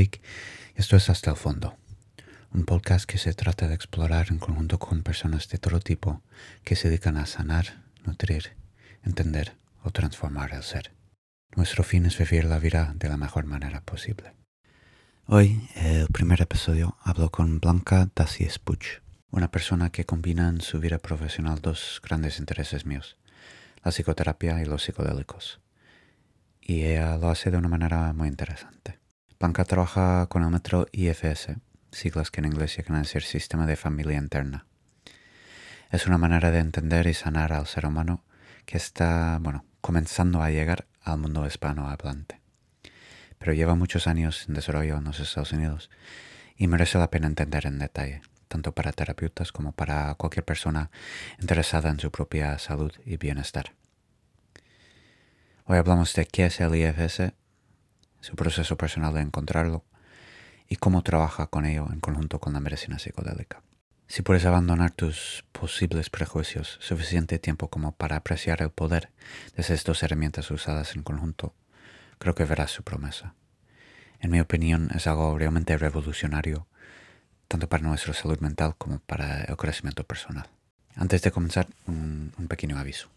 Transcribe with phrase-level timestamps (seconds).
[0.00, 0.22] Eric
[0.76, 1.76] esto es Hasta el Fondo,
[2.54, 6.22] un podcast que se trata de explorar en conjunto con personas de todo tipo
[6.64, 8.56] que se dedican a sanar, nutrir,
[9.04, 10.94] entender o transformar el ser.
[11.54, 14.32] Nuestro fin es vivir la vida de la mejor manera posible.
[15.26, 20.80] Hoy, el primer episodio, hablo con Blanca Dacies Puch, una persona que combina en su
[20.80, 23.18] vida profesional dos grandes intereses míos,
[23.84, 25.60] la psicoterapia y los psicodélicos.
[26.62, 28.99] Y ella lo hace de una manera muy interesante.
[29.40, 31.56] Blanca trabaja con el metro IFS,
[31.90, 34.66] siglas que en inglés llegan a decir Sistema de Familia Interna.
[35.90, 38.22] Es una manera de entender y sanar al ser humano
[38.66, 42.38] que está, bueno, comenzando a llegar al mundo hispanohablante.
[43.38, 45.88] Pero lleva muchos años en desarrollo en los Estados Unidos
[46.54, 50.90] y merece la pena entender en detalle, tanto para terapeutas como para cualquier persona
[51.40, 53.72] interesada en su propia salud y bienestar.
[55.64, 57.32] Hoy hablamos de qué es el IFS,
[58.20, 59.84] su proceso personal de encontrarlo
[60.68, 63.62] y cómo trabaja con ello en conjunto con la medicina psicodélica.
[64.06, 69.10] Si puedes abandonar tus posibles prejuicios suficiente tiempo como para apreciar el poder
[69.54, 71.54] de esas dos herramientas usadas en conjunto,
[72.18, 73.34] creo que verás su promesa.
[74.18, 76.66] En mi opinión es algo realmente revolucionario,
[77.48, 80.48] tanto para nuestra salud mental como para el crecimiento personal.
[80.96, 83.08] Antes de comenzar, un, un pequeño aviso.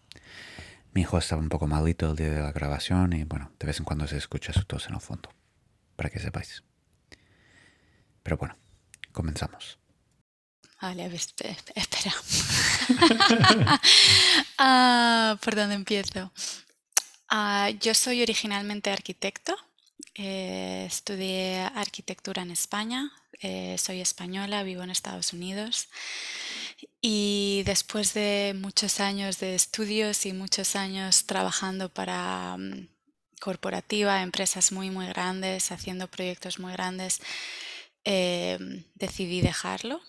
[0.94, 3.80] Mi hijo estaba un poco malito el día de la grabación y bueno, de vez
[3.80, 5.28] en cuando se escucha su tos en el fondo,
[5.96, 6.62] para que sepáis.
[8.22, 8.56] Pero bueno,
[9.10, 9.78] comenzamos.
[10.80, 12.14] Vale, espera.
[14.58, 16.30] ah, ¿Por dónde empiezo?
[17.28, 19.56] Ah, yo soy originalmente arquitecto.
[20.14, 23.10] Eh, estudié arquitectura en España.
[23.46, 25.90] Eh, soy española, vivo en Estados Unidos.
[27.02, 32.88] Y después de muchos años de estudios y muchos años trabajando para um,
[33.42, 37.20] corporativa, empresas muy, muy grandes, haciendo proyectos muy grandes,
[38.06, 38.58] eh,
[38.94, 40.00] decidí dejarlo.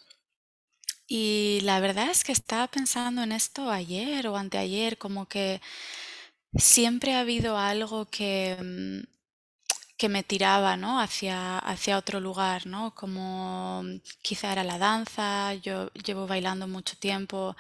[1.05, 5.59] Y la verdad es que estaba pensando en esto ayer o anteayer, como que
[6.57, 9.14] siempre ha habido algo que, mm,
[9.97, 10.99] que me tiraba, ¿no?
[10.99, 12.93] Hacia, hacia otro lugar, ¿no?
[12.95, 13.83] Como
[14.21, 17.55] quizá era la danza, yo llevo bailando mucho tiempo,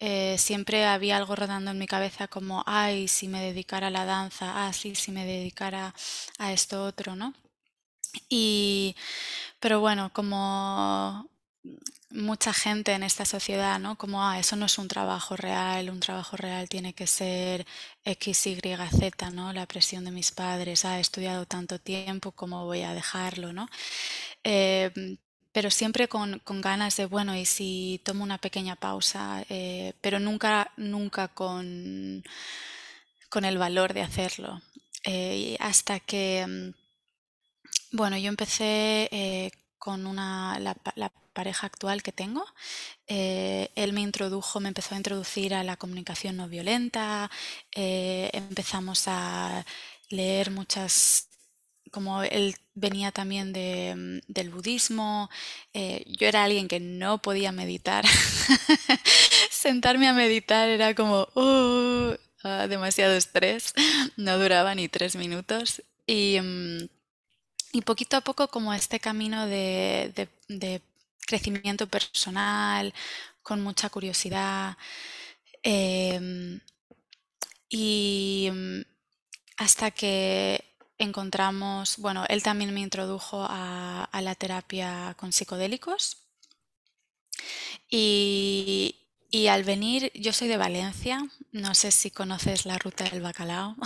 [0.00, 4.04] eh, siempre había algo rodando en mi cabeza como, ay, si me dedicara a la
[4.04, 5.94] danza, ah, sí, si me dedicara
[6.38, 7.34] a esto otro, ¿no?
[8.28, 8.96] Y,
[9.60, 11.28] pero bueno, como
[12.10, 13.96] mucha gente en esta sociedad, ¿no?
[13.96, 17.66] Como, ah, eso no es un trabajo real, un trabajo real tiene que ser
[18.04, 19.52] X, Y, Z, ¿no?
[19.52, 23.68] La presión de mis padres, ah, he estudiado tanto tiempo, ¿cómo voy a dejarlo, ¿no?
[24.44, 25.18] Em,
[25.52, 30.72] pero siempre con, ganas de, bueno, y si tomo una pequeña pausa, eh, pero nunca,
[30.76, 32.22] nunca con,
[33.30, 34.60] con el valor de hacerlo.
[35.04, 39.50] Eh, hasta que, mm, bueno, yo empecé eh,
[39.86, 42.44] con una, la, pareja actual que tengo.
[43.06, 47.30] Eh, él me introdujo, me empezó a introducir a la comunicación no violenta,
[47.72, 49.64] eh, empezamos a
[50.08, 51.28] leer muchas,
[51.92, 55.30] como él venía también de, del budismo,
[55.72, 58.04] eh, yo era alguien que no podía meditar,
[59.50, 62.16] sentarme a meditar era como uh,
[62.68, 63.72] demasiado estrés,
[64.16, 66.38] no duraba ni tres minutos y...
[67.76, 70.30] Y poquito a poco como este camino de,
[71.26, 72.94] crecimiento personal,
[73.42, 74.78] con mucha curiosidad.
[75.62, 76.58] Em,
[77.68, 78.80] y mm,
[79.58, 80.64] hasta que
[80.96, 86.16] encontramos, bueno, él también me introdujo a, a la terapia con psicodélicos.
[87.90, 89.05] Y,
[89.36, 93.76] y al venir, yo soy de Valencia, no sé si conoces la ruta del bacalao.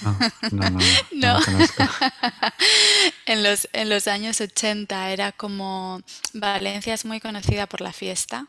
[0.00, 0.18] No,
[0.50, 0.80] no, no,
[1.12, 1.40] no.
[3.26, 6.00] en, los, en los años 80 era como,
[6.32, 8.46] Valencia es muy conocida por la fiesta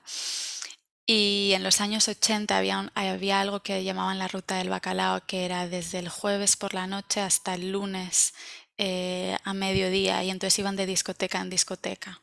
[1.06, 5.44] y en los años 80 había, había algo que llamaban la ruta del bacalao, que
[5.44, 8.34] era desde el jueves por la noche hasta el lunes
[8.78, 12.22] eh, a mediodía y entonces iban de discoteca en discoteca.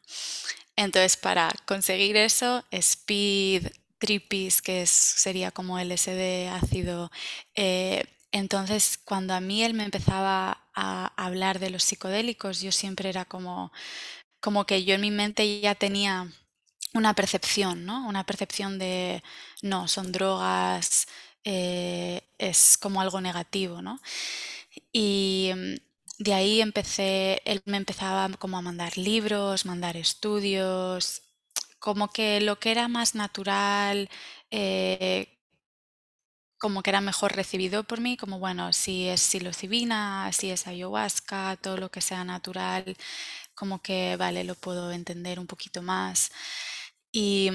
[0.75, 3.69] Entonces, para conseguir eso, speed,
[4.03, 7.11] tripis, que sería como LSD ácido.
[7.55, 13.09] Eh, entonces, cuando a mí él me empezaba a hablar de los psicodélicos, yo siempre
[13.11, 13.73] era como,
[14.41, 16.29] como que yo en mi mente ya tenía
[16.95, 18.07] una percepción, ¿no?
[18.09, 19.23] Una percepción de,
[19.63, 21.09] no, son drogas,
[21.45, 24.01] eh, es como algo negativo, ¿no?
[24.93, 25.75] Y mm,
[26.25, 31.23] de ahí empecé, él me empezaba como a mandar libros, mandar estudios,
[31.83, 34.09] como que lo que era más natural,
[34.53, 35.29] eh,
[36.59, 41.57] como que era mejor recibido por mí, como bueno, si es psilocibina, si es ayahuasca,
[41.61, 42.97] todo lo que sea natural,
[43.55, 46.31] como que, vale, lo puedo entender un poquito más.
[47.13, 47.51] Y,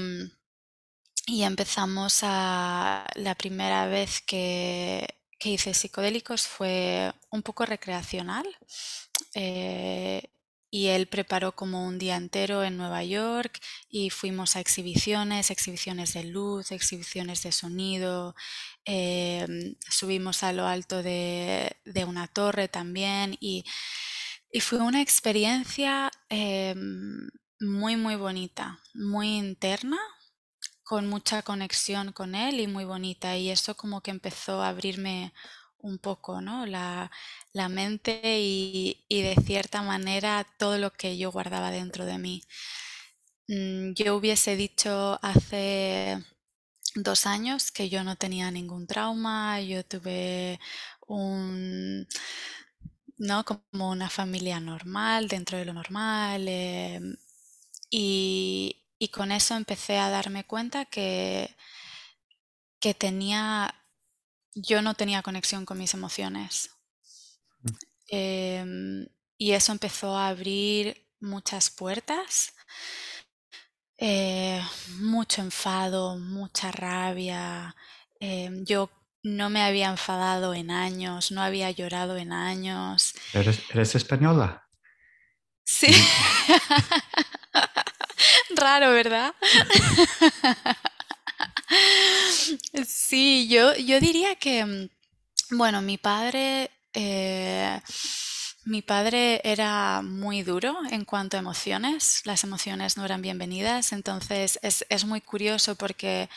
[1.25, 5.07] y empezamos a, la primera vez que,
[5.39, 8.45] que hice psicodélicos fue un poco recreacional.
[9.35, 10.23] Eh,
[10.77, 13.59] y él preparó como un día entero en Nueva York
[13.89, 18.35] y fuimos a exhibiciones, exhibiciones de luz, exhibiciones de sonido,
[18.85, 21.75] em, subimos a lo alto de,
[22.07, 23.63] una torre también y,
[24.61, 27.27] fue una experiencia em,
[27.59, 29.97] muy, muy bonita, muy interna,
[30.83, 35.33] con mucha conexión con él y muy bonita y eso como que empezó a abrirme
[35.79, 36.65] un poco, ¿no?
[36.65, 37.09] La,
[37.69, 42.43] mente y, de cierta manera todo lo que yo guardaba dentro de mí.
[43.47, 46.17] Mm, yo hubiese dicho hace
[46.95, 50.59] dos años que yo no tenía ningún trauma, yo tuve
[51.07, 52.07] un,
[53.17, 53.43] ¿no?
[53.45, 56.47] Como una familia normal, dentro de lo normal.
[56.47, 57.15] Em,
[57.89, 61.55] y, y, con eso empecé a darme cuenta que,
[62.79, 63.73] que tenía
[64.61, 66.71] yo no tenía conexión con mis emociones.
[67.61, 67.69] Mm.
[68.09, 69.07] Em,
[69.37, 72.53] y eso empezó a abrir muchas puertas,
[73.97, 74.61] eh,
[74.99, 77.75] mucho enfado, mucha rabia.
[78.19, 78.89] Em, yo
[79.23, 83.13] no me había enfadado en años, no había llorado en años.
[83.33, 84.67] ¿Eres, española?
[85.63, 85.87] Sí.
[88.55, 89.35] Raro, ¿verdad?
[92.87, 94.89] Sí, yo, yo diría que, mm,
[95.57, 97.79] bueno, mi padre, eh,
[98.65, 104.59] mi padre era muy duro en cuanto a emociones, las emociones no eran bienvenidas, entonces
[104.61, 106.29] es, es muy curioso porque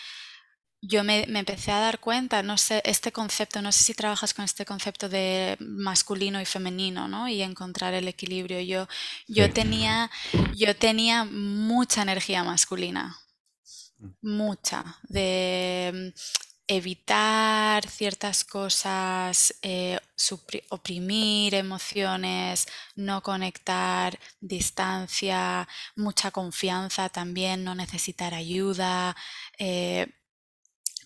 [0.82, 4.32] yo me, me, empecé a dar cuenta, no sé, este concepto, no sé si trabajas
[4.32, 7.28] con este concepto de masculino y femenino, ¿no?
[7.28, 8.60] Y encontrar el equilibrio.
[8.60, 8.88] Yo,
[9.28, 10.10] yo, tenía,
[10.56, 13.18] yo tenía mucha energía masculina,
[14.22, 16.18] mucha, de mm,
[16.70, 19.98] evitar ciertas cosas, eh,
[20.68, 25.66] oprimir emociones, no conectar, distancia,
[25.96, 29.16] mucha confianza también, no necesitar ayuda,
[29.58, 30.06] eh,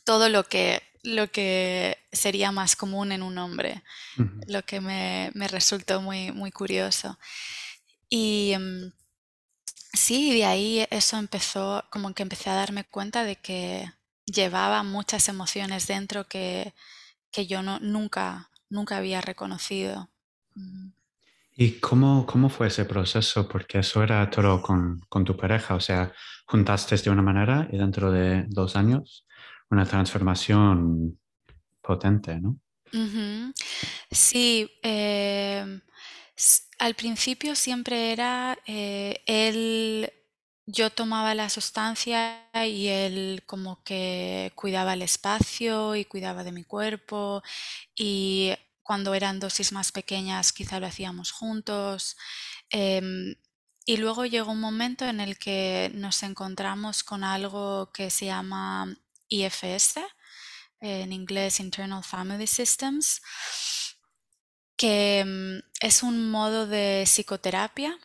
[0.04, 3.82] todo lo que, lo que sería más común en un hombre,
[4.46, 7.18] lo que me, resultó muy, muy curioso.
[8.10, 8.92] Y mm,
[9.94, 13.90] Sí, de ahí eso empezó, como que empecé a darme cuenta de que
[14.26, 16.74] llevaba muchas emociones dentro que,
[17.30, 20.10] que yo no, nunca, nunca había reconocido.
[20.54, 20.88] Mm.
[21.56, 23.48] ¿Y cómo, cómo fue ese proceso?
[23.48, 26.12] Porque eso era todo con, con tu pareja, o sea,
[26.46, 29.24] juntaste de una manera y dentro de dos años
[29.70, 31.18] una transformación
[31.80, 32.58] potente, ¿no?
[34.10, 35.80] Sí, eh,
[36.78, 40.12] al principio siempre era eh, él,
[40.66, 46.64] yo tomaba la sustancia y él como que cuidaba el espacio y cuidaba de mi
[46.64, 47.42] cuerpo
[47.96, 52.16] y cuando eran dosis más pequeñas quizá lo hacíamos juntos.
[52.70, 53.34] Em,
[53.86, 58.94] y luego llegó un momento en el que nos encontramos con algo que se llama
[59.28, 60.00] IFS,
[60.80, 63.22] en inglés Internal Family Systems,
[64.76, 67.98] que mm, es un modo de psicoterapia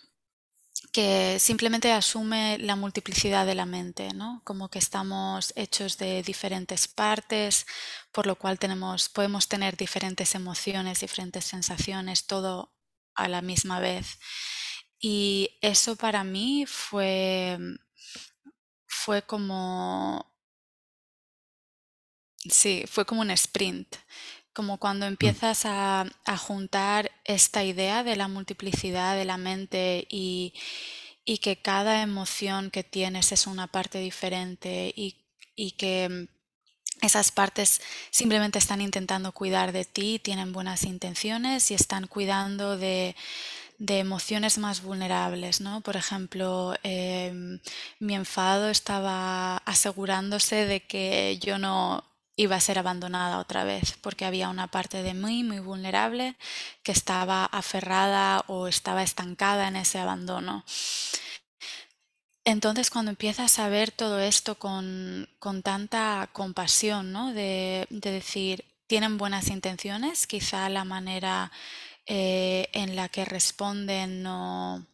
[0.91, 4.41] que simplemente asume la multiplicidad de la mente, ¿no?
[4.43, 7.65] Como que estamos hechos de diferentes partes,
[8.11, 12.73] por lo cual tenemos, podemos tener diferentes emociones, diferentes sensaciones, todo
[13.15, 14.19] a la misma vez.
[14.99, 17.57] Y eso para mí fue,
[18.87, 20.25] fue como,
[22.49, 23.95] sí, fue como un sprint
[24.53, 25.09] como cuando mm.
[25.09, 26.05] empiezas a,
[26.37, 30.53] juntar esta idea de la multiplicidad de la mente y,
[31.41, 35.15] que cada emoción que tienes es una parte diferente y,
[35.77, 42.07] que mm, esas partes simplemente están intentando cuidar de ti, tienen buenas intenciones y están
[42.07, 43.15] cuidando de,
[43.79, 45.79] emociones más vulnerables, ¿no?
[45.81, 47.59] Por ejemplo, em,
[47.99, 52.08] mi enfado estaba asegurándose de que yo no
[52.39, 56.37] iba a ser abandonada otra vez, porque había una parte de mí muy vulnerable
[56.83, 60.63] que estaba aferrada o estaba estancada en ese abandono.
[62.45, 65.27] Entonces, cuando empiezas a ver todo esto con,
[65.63, 67.33] tanta compasión, ¿no?
[67.33, 71.51] de, decir, tienen buenas intenciones, quizá la manera
[72.05, 74.87] eh, en la que responden no,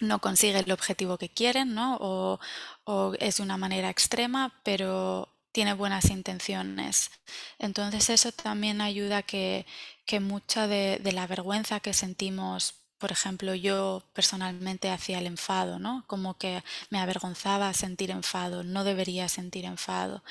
[0.00, 1.98] no consigue el objetivo que quieren, ¿no?
[2.00, 2.40] O,
[2.84, 7.10] o, es de una manera extrema, pero tiene buenas intenciones.
[7.58, 9.66] Entonces eso también ayuda a que,
[10.06, 16.04] que mucha de, la vergüenza que sentimos por ejemplo, yo personalmente hacía el enfado, ¿no?
[16.06, 20.22] Como que me avergonzaba sentir enfado, no debería sentir enfado.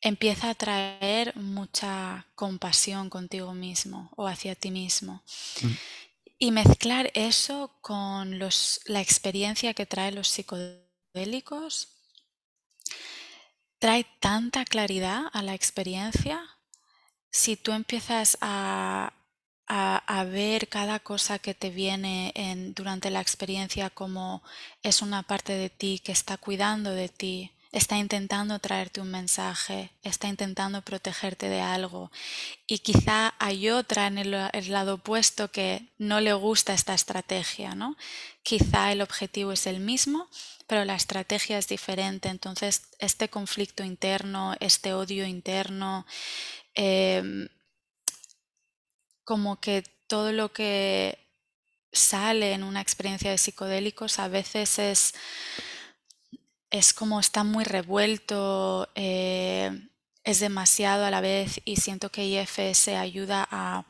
[0.00, 5.24] Empieza a traer mucha compasión contigo mismo o hacia ti mismo.
[5.60, 5.72] Mm.
[6.38, 11.95] Y mezclar eso con los, la experiencia que trae los psicodélicos
[13.86, 16.42] trae tanta claridad a la experiencia.
[17.30, 19.12] Si tú empiezas a,
[19.68, 24.42] a, ver cada cosa que te viene en, durante la experiencia como
[24.82, 29.90] es una parte de ti que está cuidando de ti, está intentando traerte un mensaje,
[30.02, 32.10] está intentando protegerte de algo.
[32.66, 34.30] Y quizá hay otra en el,
[34.70, 37.96] lado opuesto que no le gusta esta estrategia, ¿no?
[38.42, 40.28] Quizá el objetivo es el mismo,
[40.66, 42.28] pero la estrategia es diferente.
[42.28, 46.06] Entonces, este conflicto interno, este odio interno,
[46.74, 47.48] em,
[49.24, 51.18] como que todo lo que
[51.92, 55.14] sale en una experiencia de psicodélicos a veces es,
[56.70, 59.70] es como está muy revuelto, eh,
[60.24, 63.84] es demasiado a la vez y siento que IFS ayuda a,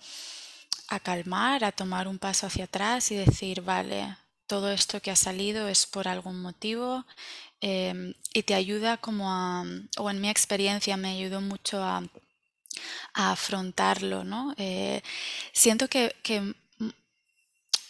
[1.03, 4.17] calmar, a tomar un paso hacia atrás y decir, vale,
[4.47, 7.05] todo esto que ha salido es por algún motivo
[7.61, 9.65] em, y te ayuda como a,
[9.99, 12.03] o en mi experiencia me ayudó mucho a
[13.15, 14.55] a afrontarlo, ¿no?
[14.57, 15.03] Eh,
[15.53, 16.15] siento que,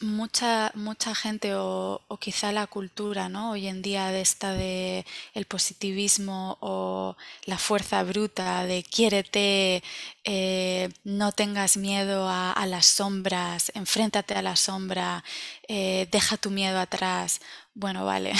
[0.00, 3.52] mucha, mucha gente o, quizá la cultura, ¿no?
[3.52, 9.82] Hoy en día de esta de el positivismo o la fuerza bruta de quiérete,
[10.24, 15.24] eh, no tengas miedo a, las sombras, enfréntate a la sombra,
[15.68, 17.40] eh, deja tu miedo atrás.
[17.74, 18.32] Bueno, vale,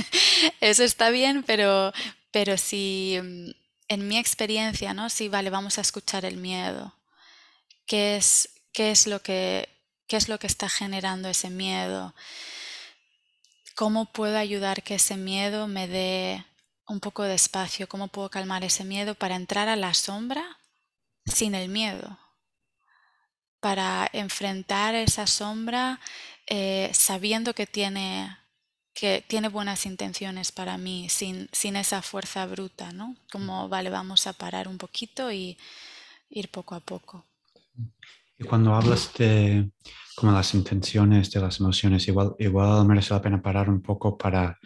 [0.60, 1.92] eso está bien, pero,
[2.30, 3.16] pero si
[3.88, 5.10] en mi experiencia, ¿no?
[5.10, 6.92] Sí, vale, vamos a escuchar el miedo.
[7.86, 9.68] ¿Qué es, qué es, lo, que,
[10.06, 12.14] qué es lo que está generando ese miedo?
[13.74, 16.44] ¿Cómo puedo ayudar que ese miedo me dé
[16.86, 17.88] un poco de espacio?
[17.88, 20.58] ¿Cómo puedo calmar ese miedo para entrar a la sombra
[21.26, 22.18] sin el miedo?
[23.60, 26.00] Para enfrentar esa sombra
[26.46, 28.36] eh, sabiendo que tiene
[28.96, 33.14] que tiene buenas intenciones para mí, sin, sin esa fuerza bruta, ¿no?
[33.30, 35.58] Como, vale, vamos a parar un poquito y
[36.30, 37.26] ir poco a poco.
[38.38, 39.70] Y cuando hablas de
[40.16, 44.58] como las intenciones de las emociones, igual, igual merece la pena parar un poco para,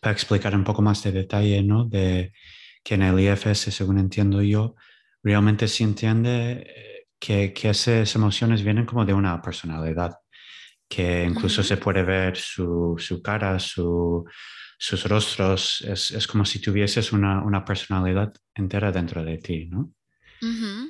[0.00, 1.84] para explicar un poco más de detalle, ¿no?
[1.84, 2.32] De
[2.84, 4.76] que en el IFS, según entiendo yo,
[5.22, 10.18] realmente se entiende eh, que, que esas emociones vienen como de una personalidad
[10.88, 14.24] que incluso se puede ver su, su cara, su,
[14.78, 19.90] sus rostros, es, es, como si tuvieses una, una, personalidad entera dentro de ti, ¿no?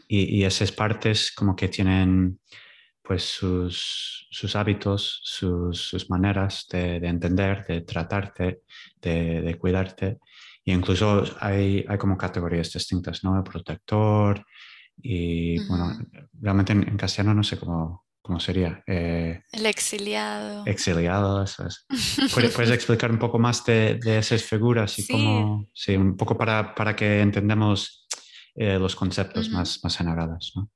[0.09, 2.41] Y, y, esas partes como que tienen
[3.03, 8.63] pues sus, sus hábitos, sus, sus maneras de, de, entender, de tratarte,
[9.01, 10.19] de, de cuidarte.
[10.65, 13.37] Y incluso hay, hay, como categorías distintas, ¿no?
[13.37, 14.47] El protector
[14.97, 15.99] y, bueno,
[16.41, 18.83] realmente en, en, castellano no sé cómo, ¿cómo sería?
[18.87, 20.65] Eh, el exiliado.
[20.65, 21.85] Exiliado, eso es.
[22.33, 26.95] ¿Puedes, explicar un poco más de, esas figuras y cómo, sí, un poco para, para
[26.95, 28.02] que entendamos
[28.55, 30.71] eh, los conceptos más, más generados, ¿no?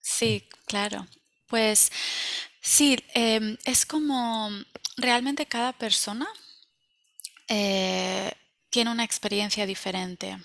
[0.00, 1.06] Sí, claro.
[1.46, 1.90] Pues
[2.60, 4.50] sí, em, es como
[4.96, 6.26] realmente cada persona
[7.48, 8.32] eh,
[8.70, 10.38] tiene una experiencia diferente.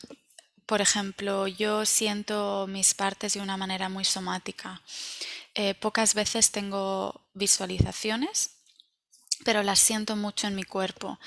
[0.65, 4.81] Por ejemplo, yo siento mis partes de una manera muy somática.
[5.53, 8.51] Eh, pocas veces tengo visualizaciones,
[9.43, 11.19] pero las siento mucho en mi cuerpo.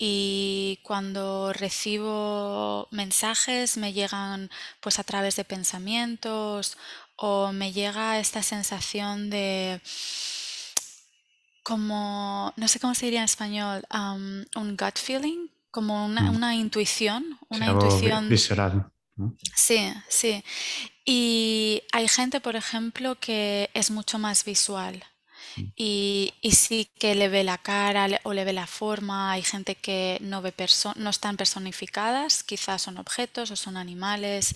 [0.00, 4.48] Y cuando recibo mensajes me llegan
[4.80, 6.76] pues a través de pensamientos
[7.16, 9.80] o me llega esta sensación de
[11.64, 16.52] como, no sé cómo se diría en español, un gut feeling, como una, mm.
[16.60, 18.90] intuición, una intuición visceral.
[19.54, 20.44] Sí, sí.
[21.04, 25.04] Y hay gente, por ejemplo, que es mucho más visual
[25.58, 25.72] mm.
[25.76, 29.32] y, sí que le ve la cara o le ve la forma.
[29.32, 30.54] Hay gente que no, ve
[30.96, 34.54] no están personificadas, quizás son objetos o son animales.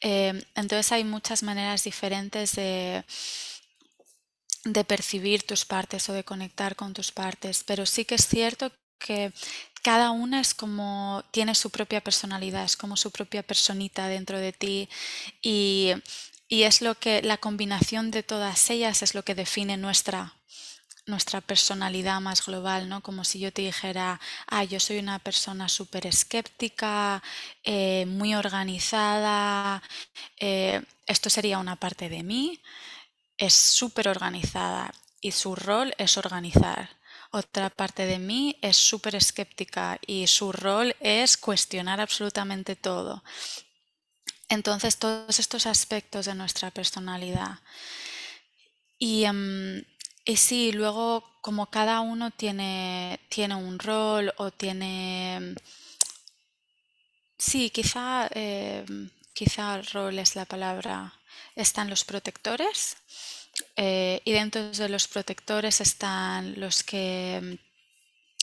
[0.00, 3.04] Em, entonces hay muchas maneras diferentes de,
[4.64, 8.72] de percibir tus partes o de conectar con tus partes, pero sí que es cierto
[8.98, 9.32] que
[9.82, 14.52] cada una es como tiene su propia personalidad, es como su propia personita dentro de
[14.52, 14.88] ti
[15.42, 15.92] y,
[16.64, 20.34] es lo que la combinación de todas ellas es lo que define nuestra
[21.06, 23.00] nuestra personalidad más global, ¿no?
[23.00, 27.22] Como si yo te dijera, ah, yo soy una persona súper escéptica,
[27.64, 29.82] eh, muy organizada,
[30.38, 32.60] eh, esto sería una parte de mí,
[33.36, 36.88] es súper organizada y su rol es organizar.
[37.32, 43.24] Otra parte de mí es súper escéptica y su rol es cuestionar absolutamente todo.
[44.52, 47.58] Entonces, todos estos aspectos de nuestra personalidad.
[48.98, 49.82] Y, em,
[50.26, 55.54] y sí, luego como cada uno tiene, tiene un rol o tiene...
[57.38, 61.14] Sí, quizá, em, quizá rol es la palabra.
[61.56, 62.96] Están los protectores
[63.76, 67.58] eh, y dentro de los protectores están los que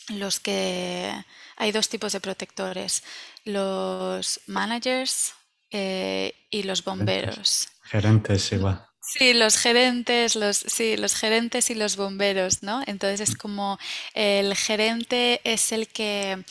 [0.09, 1.13] los que
[1.57, 3.03] hay dos tipos de protectores,
[3.45, 5.35] los managers
[5.71, 7.69] eh, y los bomberos.
[7.83, 8.85] Gerentes igual.
[9.01, 12.83] Sí, los gerentes, los, sí, los gerentes y los bomberos, ¿no?
[12.85, 13.79] Entonces es como
[14.13, 16.43] el gerente es el que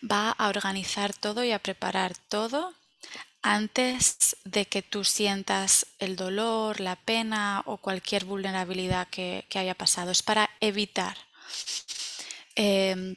[0.00, 2.72] va a organizar todo y a preparar todo
[3.42, 10.10] antes de que tú sientas el dolor, la pena o cualquier vulnerabilidad que, haya pasado.
[10.10, 11.16] Es para evitar.
[12.54, 13.14] Em,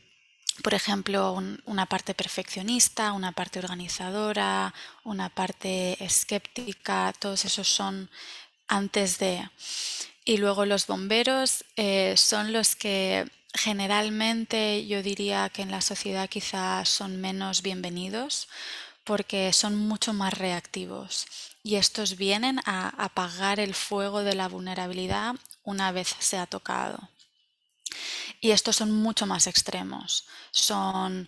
[0.63, 4.73] por ejemplo, una parte perfeccionista, una parte organizadora,
[5.03, 8.09] una parte escéptica, todos esos son
[8.67, 9.49] antes de.
[10.25, 16.29] Y luego los bomberos eh, son los que generalmente yo diría que en la sociedad
[16.29, 18.47] quizás son menos bienvenidos
[19.03, 21.25] porque son mucho más reactivos
[21.63, 27.09] y estos vienen a apagar el fuego de la vulnerabilidad una vez se ha tocado.
[28.41, 30.25] Y estos son mucho más extremos.
[30.51, 31.27] Son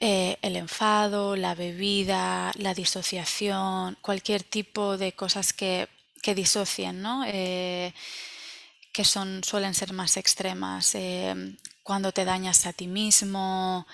[0.00, 5.88] eh, el enfado, la bebida, la disociación, cualquier tipo de cosas que,
[6.20, 7.24] que disocien, ¿no?
[7.24, 7.94] Eh,
[8.92, 10.96] que son, suelen ser más extremas.
[10.96, 13.86] Eh, cuando te dañas a ti mismo,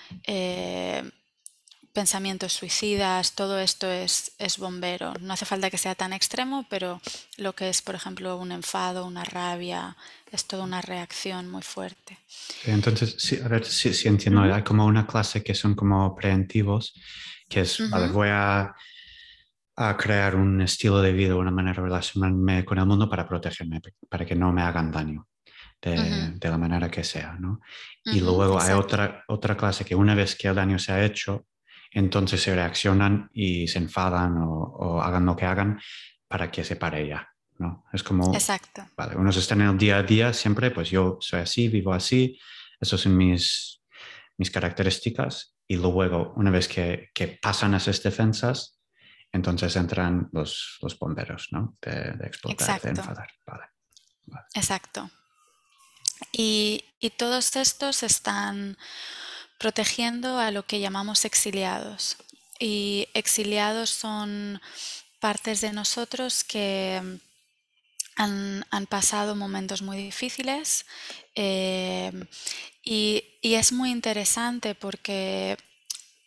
[1.93, 5.13] pensamientos suicidas, todo esto es, es, bombero.
[5.19, 7.01] No hace falta que sea tan extremo, pero
[7.37, 9.95] lo que es, por ejemplo, un enfado, una rabia,
[10.31, 12.17] es toda una reacción muy fuerte.
[12.65, 16.93] Entonces, sí, a ver si, entiendo, hay como una clase que son como preventivos,
[17.47, 18.75] que es, voy a,
[19.75, 23.81] a, crear un estilo de vida, una manera de relacionarme con el mundo para protegerme,
[24.09, 25.25] para que no me hagan daño.
[25.81, 27.61] De, de la manera que sea, ¿no?
[28.03, 31.45] Y luego hay otra, otra clase que una vez que el daño se ha hecho,
[31.91, 35.79] entonces se reaccionan y se enfadan o, hagan lo que hagan
[36.27, 37.27] para que se pare ya.
[37.59, 37.85] ¿No?
[37.93, 38.87] Es como, Exacto.
[38.97, 42.39] Vale, unos están en el día a día siempre, pues yo soy así, vivo así,
[42.79, 43.81] esas son mis,
[44.37, 48.79] mis características y luego, una vez que, que pasan esas defensas,
[49.31, 51.77] entonces entran los, los bomberos, ¿no?
[51.81, 53.29] De, de explotar, de enfadar.
[53.45, 53.65] Vale.
[54.55, 55.11] Exacto.
[56.31, 58.77] Y, y todos estos están
[59.59, 62.17] protegiendo a lo que llamamos exiliados.
[62.59, 64.59] Y exiliados son
[65.19, 67.19] partes de nosotros que
[68.19, 70.85] han, pasado momentos muy difíciles
[71.35, 72.11] eh,
[72.83, 75.57] y, es muy interesante porque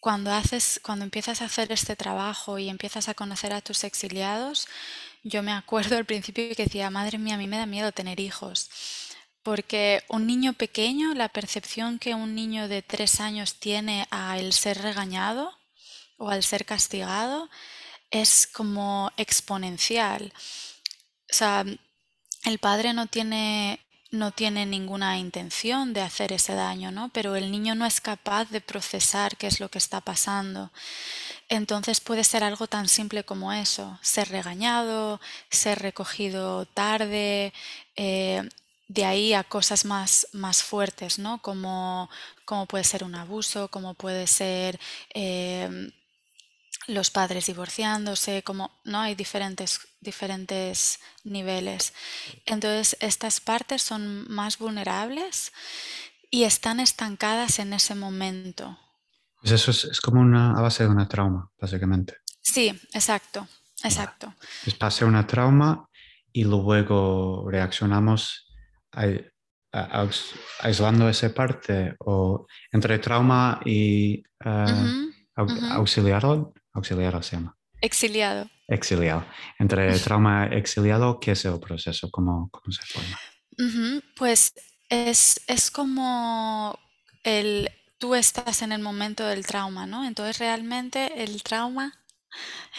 [0.01, 4.67] cuando, haces, cuando empiezas a hacer este trabajo y empiezas a conocer a tus exiliados,
[5.23, 8.21] yo me acuerdo al principio que decía, madre mía, a mí me da miedo tener
[8.21, 8.71] hijos.
[9.43, 14.81] Porque un niño pequeño, la percepción que un niño de tres años tiene al ser
[14.81, 15.53] regañado
[16.17, 17.51] o al ser castigado
[18.11, 20.33] es como exponencial.
[21.33, 21.65] O sea,
[22.45, 27.09] el padre no tiene, no tiene ninguna intención de hacer ese daño, ¿no?
[27.09, 30.71] Pero el niño no es capaz de procesar qué es lo que está pasando.
[31.49, 37.55] Entonces puede ser algo tan simple como eso, ser regañado, ser recogido tarde,
[37.97, 38.47] eh,
[38.89, 41.41] de ahí a cosas más, más fuertes, ¿no?
[41.41, 42.11] Como,
[42.45, 44.79] como puede ser un abuso, como puede ser
[45.15, 45.91] em,
[46.87, 51.93] los padres divorciándose, como no hay diferentes, diferentes niveles.
[52.47, 55.53] Entonces, estas partes son más vulnerables
[56.31, 58.79] y están estancadas en ese momento.
[59.41, 62.17] Pues eso es, como una a base de una trauma, básicamente.
[62.41, 63.47] Sí, exacto,
[63.83, 64.35] exacto.
[64.65, 65.89] Pues pase una trauma
[66.33, 68.49] y luego reaccionamos
[70.61, 75.11] aislando esa parte o entre trauma y uh,
[75.71, 77.57] auxiliado, auxiliado se llama.
[77.81, 78.49] Exiliado.
[78.69, 79.27] Exiliado.
[79.59, 82.11] Entre trauma exiliado, ¿qué es el proceso?
[82.11, 83.19] ¿Cómo, cómo se forma?
[84.17, 84.55] Pues
[84.89, 86.79] es, es como
[87.25, 90.05] el, tú estás en el momento del trauma, ¿no?
[90.05, 91.93] Entonces realmente el trauma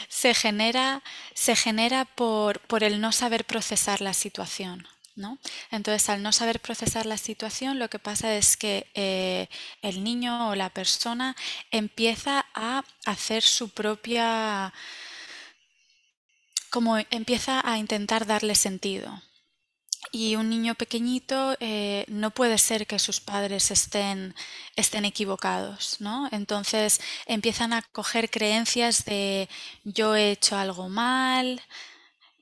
[0.10, 1.04] se genera,
[1.34, 4.88] se genera por, por el no saber procesar la situación.
[5.72, 9.48] Entonces, al no saber procesar la situación, lo que pasa es que eh,
[9.82, 11.36] el niño o la persona
[11.72, 14.74] empieza a hacer su propia,
[16.70, 19.22] como empieza a intentar darle sentido.
[20.12, 24.36] y un niño pequeñito eh, no puede ser que sus padres estén,
[24.76, 26.28] estén equivocados, ¿no?
[26.32, 29.50] Entonces empiezan a coger creencias de
[29.84, 31.62] yo he hecho algo mal,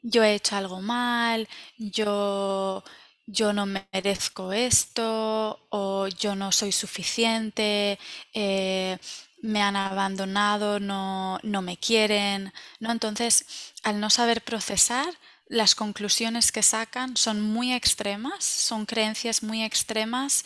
[0.01, 2.83] yo he hecho algo mal, yo,
[3.25, 7.99] yo no merezco esto o yo no soy suficiente,
[8.33, 8.97] eh,
[9.41, 12.91] me han abandonado, no, no me quieren, ¿no?
[12.91, 15.07] Entonces, al no saber procesar,
[15.51, 20.45] las conclusiones que sacan son muy extremas, son creencias muy extremas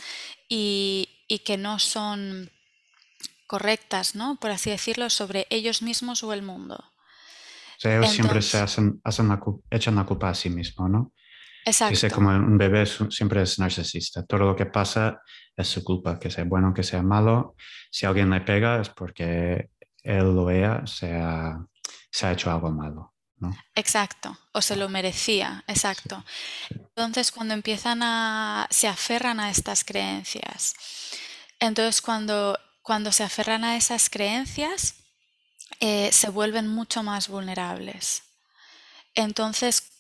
[0.50, 1.10] y,
[1.46, 2.50] que no son
[3.46, 4.38] correctas, ¿no?
[4.38, 6.84] Por así decirlo, sobre ellos mismos o el mundo.
[7.78, 11.14] O sea, ellos siempre se hacen, la, echan la culpa a sí mismos, ¿no?
[11.66, 11.92] Exacto.
[11.92, 14.24] Dice como un bebé siempre es narcisista.
[14.26, 15.20] Todo lo que pasa
[15.56, 17.56] es su culpa, que sea bueno, que sea malo.
[17.90, 19.70] Si alguien le pega es porque
[20.04, 21.12] él o ella se
[22.12, 23.16] se ha hecho algo malo.
[23.76, 26.24] Exacto, o se lo merecía, exacto.
[26.70, 30.74] Entonces, cuando empiezan a, se aferran a estas creencias,
[31.60, 34.96] entonces cuando, cuando se aferran a esas creencias,
[35.80, 38.24] eh, se vuelven mucho más vulnerables.
[39.14, 39.92] Entonces,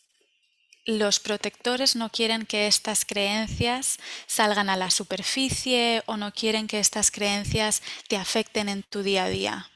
[0.86, 6.80] los protectores no quieren que estas creencias salgan a la superficie o no quieren que
[6.80, 9.72] estas creencias te afecten en tu día a día.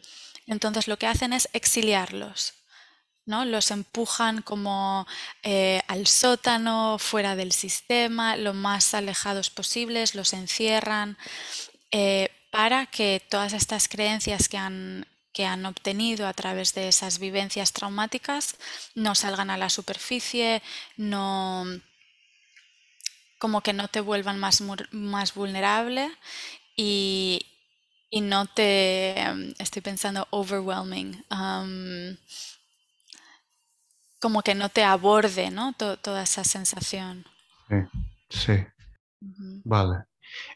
[0.45, 2.53] Entonces lo que hacen es exiliarlos,
[3.25, 5.05] los empujan como
[5.43, 11.17] eh, al sótano, fuera del sistema, lo más alejados posibles, los encierran,
[11.91, 15.05] eh, para que todas estas creencias que han,
[15.39, 18.57] que han obtenido a través de esas vivencias traumáticas
[18.93, 20.61] no salgan a la superficie,
[20.97, 21.63] no
[23.39, 26.11] como que no te vuelvan más, más vulnerable
[26.75, 27.45] y,
[28.11, 29.15] no te,
[29.59, 31.23] estoy pensando, overwhelming.
[31.31, 32.17] Um,
[34.19, 35.71] como que no te aborde, ¿no?
[35.71, 37.25] toda esa sensación.
[37.69, 37.77] Sí,
[38.29, 38.53] sí.
[39.63, 40.03] Vale.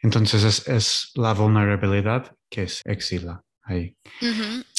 [0.02, 3.96] Entonces es, la vulnerabilidad que se exila ahí.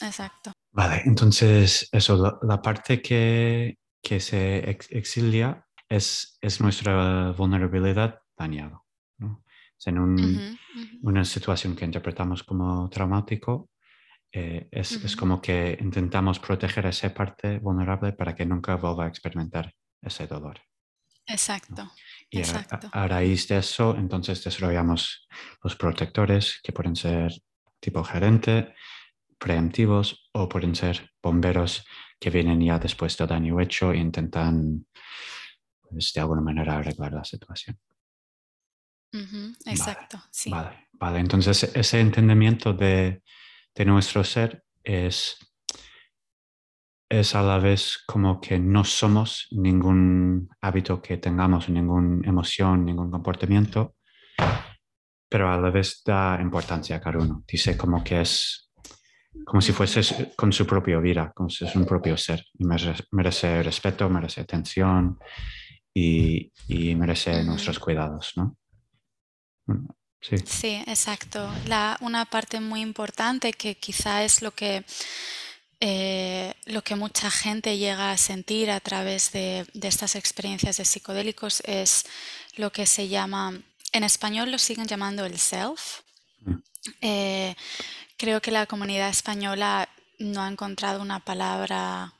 [0.02, 0.52] Exacto.
[0.72, 8.80] Vale, entonces eso, la, parte que, que se exilia es, es nuestra vulnerabilidad dañada.
[9.18, 9.44] ¿no?
[9.86, 10.58] en
[11.02, 13.70] una situación que interpretamos como traumático,
[14.32, 19.72] eh, es, como que intentamos proteger esa parte vulnerable para que nunca vuelva a experimentar
[20.02, 20.60] ese dolor.
[21.26, 21.88] Exacto.
[22.28, 22.42] Y
[22.92, 25.28] A, raíz de eso, entonces desarrollamos
[25.62, 27.32] los protectores que pueden ser
[27.84, 28.74] tipo gerente,
[29.38, 31.84] preemptivos o pueden ser bomberos
[32.18, 34.86] que vienen ya después del daño hecho e intentan
[35.80, 37.78] pues, de alguna manera arreglar la situación.
[39.66, 40.50] Exacto, sí.
[40.50, 43.22] Vale, vale, entonces ese entendimiento de
[43.74, 45.36] de nuestro ser es,
[47.08, 53.10] es a la vez como que no somos ningún hábito que tengamos, ninguna emoción, ningún
[53.10, 53.96] comportamiento,
[55.34, 57.42] pero a la vez da importancia a cada uno.
[57.44, 58.70] Dice como que es
[59.44, 62.46] como si fuese con su propia vida, como si es un propio ser.
[62.56, 65.18] Y merece, respeto, merece atención
[65.92, 66.52] y,
[66.94, 68.56] merece nuestros cuidados, ¿no?
[70.20, 71.50] Sí, exacto.
[71.66, 74.84] La, una parte muy importante que quizá es lo que,
[75.80, 81.60] eh, lo que mucha gente llega a sentir a través de, estas experiencias de psicodélicos
[81.66, 82.06] es
[82.56, 83.60] lo que se llama,
[83.94, 86.00] en español lo siguen llamando el self.
[86.40, 86.54] Mm.
[87.00, 87.56] Eh,
[88.18, 92.12] creo que la comunidad española no ha encontrado una palabra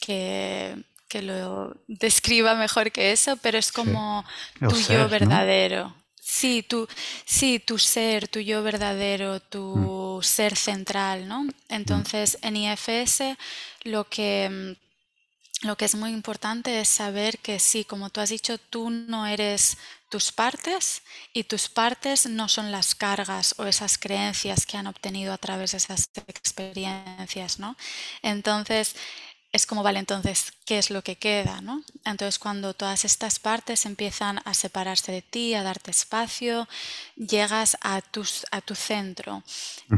[0.00, 0.76] que,
[1.22, 4.22] lo describa mejor que eso, pero es como
[4.60, 5.94] tu yo verdadero.
[6.20, 6.86] Sí, tu,
[7.24, 10.22] sí, tu ser, tu yo verdadero, tu mm.
[10.22, 11.46] ser central, ¿no?
[11.70, 13.38] Entonces, en IFS
[13.84, 14.76] lo que,
[15.62, 18.90] mm, lo que es muy importante es saber que sí, como tú has dicho, tú
[18.90, 24.76] no eres tus partes y tus partes no son las cargas o esas creencias que
[24.76, 27.76] han obtenido a través de esas experiencias, ¿no?
[28.22, 28.94] Entonces,
[29.56, 31.62] es como, vale, entonces, ¿qué es lo que queda?
[31.62, 31.82] ¿no?
[32.04, 36.68] Entonces, cuando todas estas partes empiezan a separarse de ti, a darte espacio,
[37.16, 39.42] llegas a, tus, a tu centro.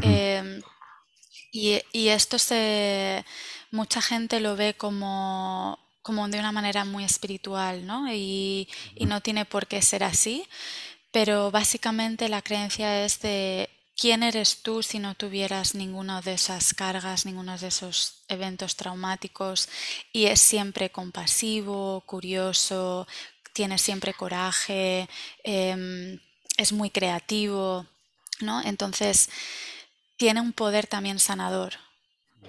[0.01, 0.63] Em,
[1.51, 3.25] y, esto se,
[3.73, 8.11] mucha gente lo ve como, como de una manera muy espiritual, ¿no?
[8.11, 10.43] Y, y no tiene por qué ser así,
[11.13, 13.69] pero básicamente la creencia es de
[14.01, 19.69] ¿Quién eres tú si no tuvieras ninguna de esas cargas, ninguno de esos eventos traumáticos?
[20.13, 23.07] Y es siempre compasivo, curioso,
[23.53, 25.09] tiene siempre coraje,
[25.43, 26.21] em,
[26.57, 27.87] es muy creativo,
[28.41, 28.63] ¿no?
[28.63, 29.29] Entonces,
[30.17, 31.75] tiene un poder también sanador.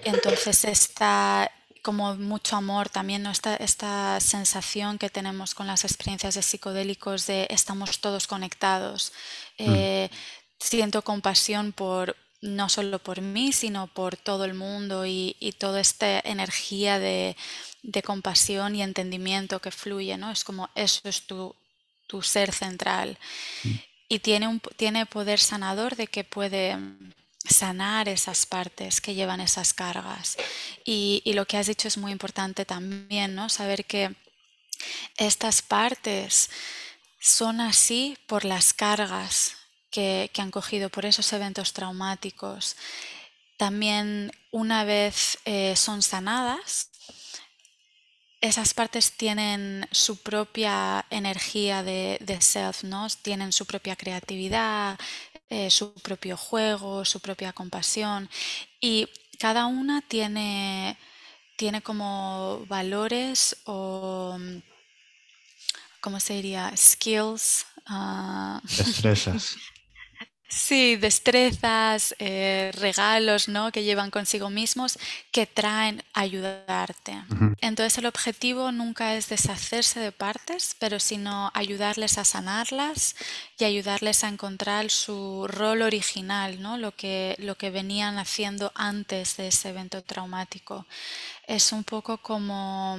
[0.04, 1.50] Entonces, esta,
[1.82, 3.30] como mucho amor también, ¿no?
[3.30, 9.12] esta, esta sensación que tenemos con las experiencias de psicodélicos de estamos todos conectados.
[9.58, 9.72] Mm.
[9.74, 10.10] Eh,
[10.58, 15.80] siento compasión por no solo por mí, sino por todo el mundo y, y toda
[15.80, 17.36] esta energía de,
[17.82, 20.30] de compasión y entendimiento que fluye, ¿no?
[20.30, 21.54] Es como eso es tu,
[22.06, 23.18] tu ser central.
[23.64, 23.70] Mm.
[24.08, 26.76] Y tiene, un, tiene poder sanador de que puede
[27.48, 30.36] sanar esas partes que llevan esas cargas.
[30.84, 33.48] Y, lo que has dicho es muy importante también, ¿no?
[33.48, 34.14] Saber que
[35.16, 36.50] estas partes
[37.18, 39.56] son así por las cargas
[39.90, 42.76] que, que han cogido, por esos eventos traumáticos.
[43.56, 46.90] También una vez eh, son sanadas,
[48.40, 53.06] esas partes tienen su propia energía de, de self, ¿no?
[53.20, 54.98] Tienen su propia creatividad,
[55.50, 58.30] eh, su propio juego, su propia compasión.
[58.80, 59.08] Y
[59.38, 60.98] cada una tiene,
[61.56, 64.38] tiene como valores o,
[66.00, 66.72] ¿cómo se diría?
[66.76, 67.66] Skills.
[67.86, 69.56] ah, Destrezas.
[70.52, 73.70] Sí, destrezas, eh, regalos, ¿no?
[73.70, 74.98] que llevan consigo mismos
[75.30, 77.22] que traen a ayudarte.
[77.60, 83.14] Entonces el objetivo nunca es deshacerse de partes, pero sino ayudarles a sanarlas
[83.58, 86.78] y ayudarles a encontrar su rol original, ¿no?
[86.78, 90.84] Lo que, lo que venían haciendo antes de ese evento traumático.
[91.46, 92.98] Es un poco como,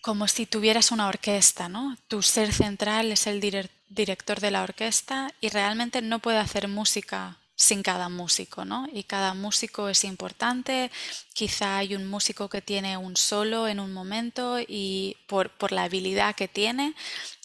[0.00, 1.96] como si tuvieras una orquesta, ¿no?
[2.08, 6.68] Tu ser central es el direc- director de la orquesta y realmente no puede hacer
[6.68, 8.86] música sin cada músico, ¿no?
[8.92, 10.92] Y cada músico es importante.
[11.34, 15.82] Quizá hay un músico que tiene un solo en un momento y por, por la
[15.82, 16.94] habilidad que tiene.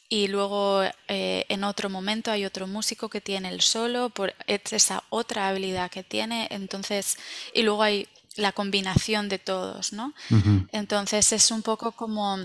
[0.10, 5.04] Y luego eh, en otro momento hay otro músico que tiene el solo por esa
[5.10, 6.48] otra habilidad que tiene.
[6.52, 7.18] Entonces,
[7.52, 10.14] y luego hay la combinación de todos, ¿no?
[10.72, 12.38] Entonces es un poco como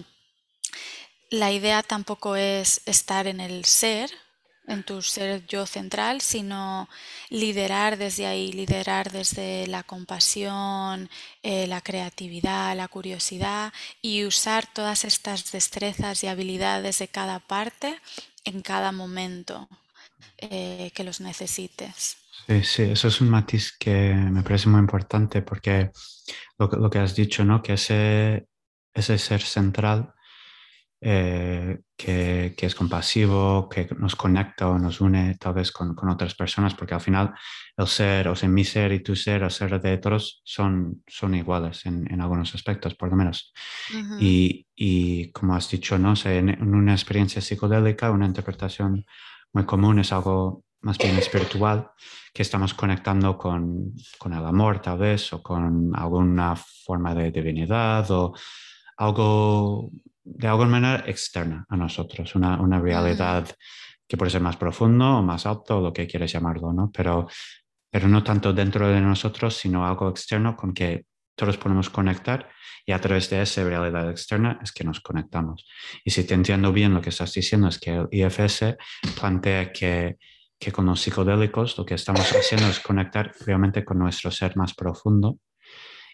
[1.30, 4.10] la idea tampoco es estar en el ser,
[4.66, 6.88] en tu ser yo central, sino
[7.30, 11.08] liderar desde ahí, liderar desde la compasión,
[11.42, 17.98] eh, la creatividad, la curiosidad y usar todas estas destrezas y habilidades de cada parte
[18.44, 19.68] en cada momento
[20.36, 22.18] eh, que los necesites.
[22.46, 25.90] Sí, sí, eso es un matiz que me parece muy importante porque
[26.58, 27.62] lo, lo que has dicho, ¿no?
[27.62, 28.46] Que ese,
[28.94, 30.14] ese ser central
[31.00, 36.08] eh, que, que es compasivo, que nos conecta o nos une tal vez con, con
[36.08, 37.34] otras personas, porque al final
[37.76, 41.34] el ser, o sea, mi ser y tu ser, el ser de todos son, son
[41.34, 43.52] iguales en, en algunos aspectos, por lo menos.
[43.94, 46.12] Ujú, Y, y como has dicho, ¿no?
[46.12, 49.04] O sea, en, en una experiencia psicodélica, una interpretación
[49.52, 51.90] muy común es algo más bien espiritual,
[52.32, 58.08] que estamos conectando con, con el amor tal vez, o con alguna forma de divinidad,
[58.10, 58.32] o
[58.96, 59.90] algo
[60.36, 63.48] de alguna manera externa a nosotros, una, una realidad
[64.06, 66.90] que puede ser más profundo o más alto, lo que quieres llamarlo, ¿no?
[66.92, 67.28] Pero,
[67.90, 72.48] pero no tanto dentro de nosotros, sino algo externo con que todos podemos conectar
[72.84, 75.66] y a través de esa realidad externa es que nos conectamos.
[76.04, 78.76] Y si te entiendo bien lo que estás diciendo es que el IFS
[79.18, 80.16] plantea que,
[80.58, 84.74] que con los psicodélicos lo que estamos haciendo es conectar realmente con nuestro ser más
[84.74, 85.38] profundo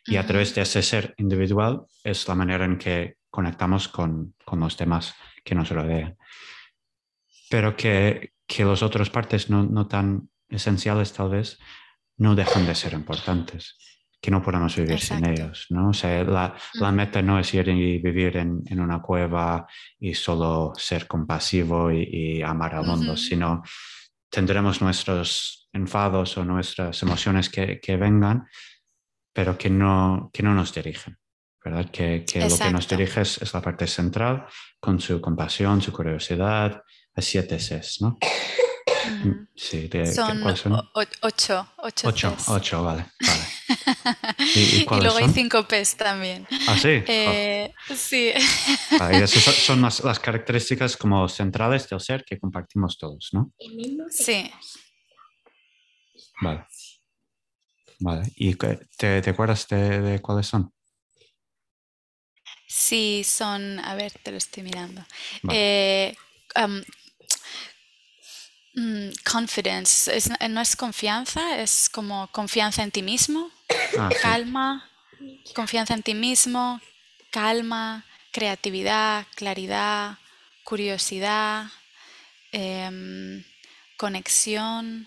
[0.06, 4.60] y a través de ese ser individual es la manera en que conectamos con, con
[4.60, 5.12] los demás
[5.44, 6.16] que nos rodean.
[7.50, 11.58] Pero que, que las otras partes no, no tan esenciales tal vez
[12.18, 13.76] no dejan de ser importantes,
[14.20, 15.42] que no podemos vivir sin Exacto.
[15.42, 15.88] ellos, ¿no?
[15.88, 19.66] O sea, la, la meta no es ir y vivir en, en una cueva
[19.98, 23.16] y solo ser compasivo y, y amar al mundo, ujú.
[23.16, 23.62] sino
[24.30, 28.46] tendremos nuestros enfados o nuestras emociones que, que vengan,
[29.32, 31.18] pero que no, que no nos dirigen,
[31.64, 31.90] ¿verdad?
[31.90, 34.46] Que, que lo que nos dirige es, es la parte central,
[34.78, 36.82] con su compasión, su curiosidad,
[37.16, 38.18] a siete Cs, ¿no?
[39.22, 39.46] Mm.
[39.56, 40.72] Sí, de, ¿qué- Son ¿cuáles son?
[41.22, 42.48] ocho, ocho Ocho, Cs.
[42.48, 43.42] ocho, vale, vale.
[44.54, 45.34] ¿Y, y Y luego hay son?
[45.34, 46.46] cinco Ps también.
[46.66, 46.88] Ah, sí.
[47.00, 48.32] Oh, Eh, sí.
[48.98, 53.52] vale, y esas son, las, las características como centrales del ser que compartimos todos, ¿no?
[54.10, 54.50] Sí.
[56.42, 56.66] Vale.
[58.00, 58.32] Vale.
[58.36, 60.72] ¿Y te, te acuerdas de, de cuáles son?
[62.76, 65.04] Sí, son, a ver, te lo estoy mirando.
[65.42, 65.58] Vale.
[65.60, 66.16] Eh,
[66.56, 66.82] um,
[68.74, 73.48] mm, confidence, es- no es confianza, es como confianza en ti mismo,
[73.96, 74.18] Ah, sí.
[74.22, 74.90] calma,
[75.54, 76.80] confianza en ti mismo,
[77.30, 80.18] calma, creatividad, claridad,
[80.64, 81.66] curiosidad,
[82.50, 83.44] em,
[83.96, 85.06] conexión,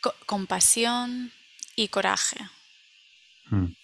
[0.00, 1.30] co- compasión
[1.76, 2.38] y coraje.
[3.50, 3.74] Mm,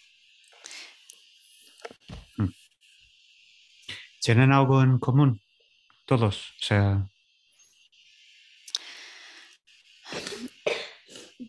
[4.25, 5.39] ¿Tienen algo en común?
[6.07, 7.07] Todos, o sea...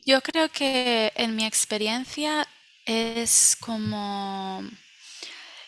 [0.06, 2.46] Yo creo que en mi experiencia
[2.86, 4.62] es como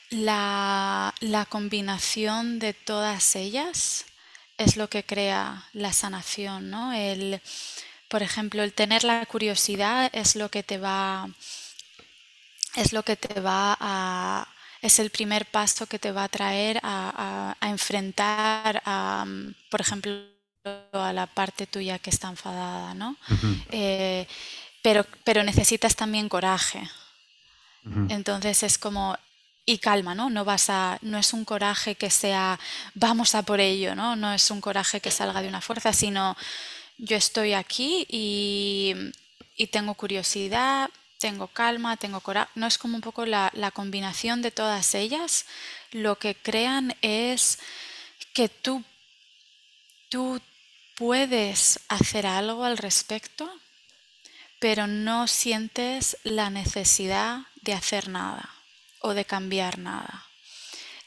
[0.10, 4.06] la, la combinación de todas ellas
[4.58, 6.92] es lo que crea la sanación, ¿no?
[6.92, 7.40] El,
[8.10, 11.30] por ejemplo, el tener la curiosidad es lo que te va
[12.76, 16.80] es lo que te va a es el primer paso que te va a traer
[16.84, 19.26] a, enfrentar a,
[19.70, 20.12] por ejemplo,
[20.94, 23.16] a la parte tuya que está enfadada, ¿no?
[23.72, 24.28] Eh,
[24.82, 26.90] pero, pero necesitas también coraje.
[28.10, 29.18] Entonces es como
[29.70, 30.30] y calma, ¿no?
[30.30, 32.58] No vas a, no es un coraje que sea
[32.96, 34.16] vamos a por ello, ¿no?
[34.16, 36.38] No es un coraje que salga de una fuerza, sino
[36.98, 38.96] yo estoy aquí y,
[39.72, 42.50] tengo curiosidad, tengo calma, tengo coraje.
[42.56, 45.46] No es como un poco la, combinación de todas ellas.
[45.92, 47.60] Lo que crean es
[48.34, 48.84] que tú,
[50.10, 50.42] tú
[50.96, 53.52] puedes hacer algo al respecto,
[54.60, 58.50] pero no sientes la necesidad de hacer nada
[59.02, 60.26] o de cambiar nada.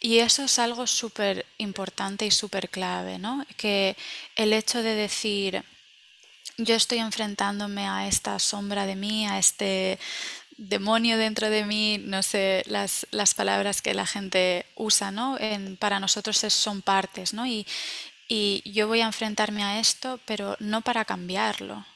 [0.00, 3.44] Y eso es algo súper importante y súper clave, ¿no?
[3.56, 3.96] Que
[4.34, 5.62] el hecho de decir,
[6.56, 9.98] yo estoy enfrentándome a esta sombra de mí, a este
[10.56, 15.38] demonio dentro de mí, no sé las, las palabras que la gente usa, ¿no?
[15.38, 17.46] En, para nosotros son partes, ¿no?
[17.46, 17.66] Y,
[18.28, 21.86] y yo voy a enfrentarme a esto, pero no para cambiarlo,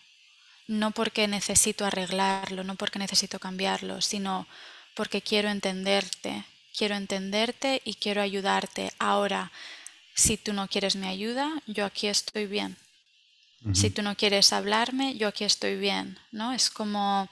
[0.67, 4.47] no porque necesito arreglarlo, no porque necesito cambiarlo, sino
[4.95, 6.45] porque quiero entenderte,
[6.77, 8.93] quiero entenderte y quiero ayudarte.
[8.99, 9.53] Ahora,
[10.15, 12.77] si tú no quieres mi ayuda, yo aquí estoy bien.
[13.73, 16.53] Si tú no quieres hablarme, yo aquí estoy bien, ¿no?
[16.53, 17.29] Es como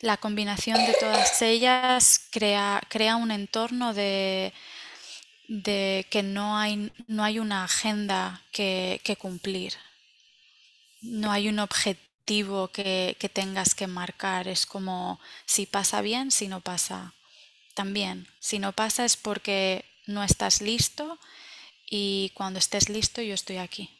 [0.00, 4.54] la combinación de todas ellas crea, crea un entorno de,
[5.46, 9.74] de que no hay, no hay una agenda que, que cumplir,
[11.02, 14.48] no hay un objetivo que, tengas que marcar.
[14.48, 17.14] Es como si pasa bien, si no pasa
[17.74, 18.26] también.
[18.38, 21.18] Si no pasa es porque no estás listo
[21.90, 23.97] y cuando estés listo yo estoy aquí.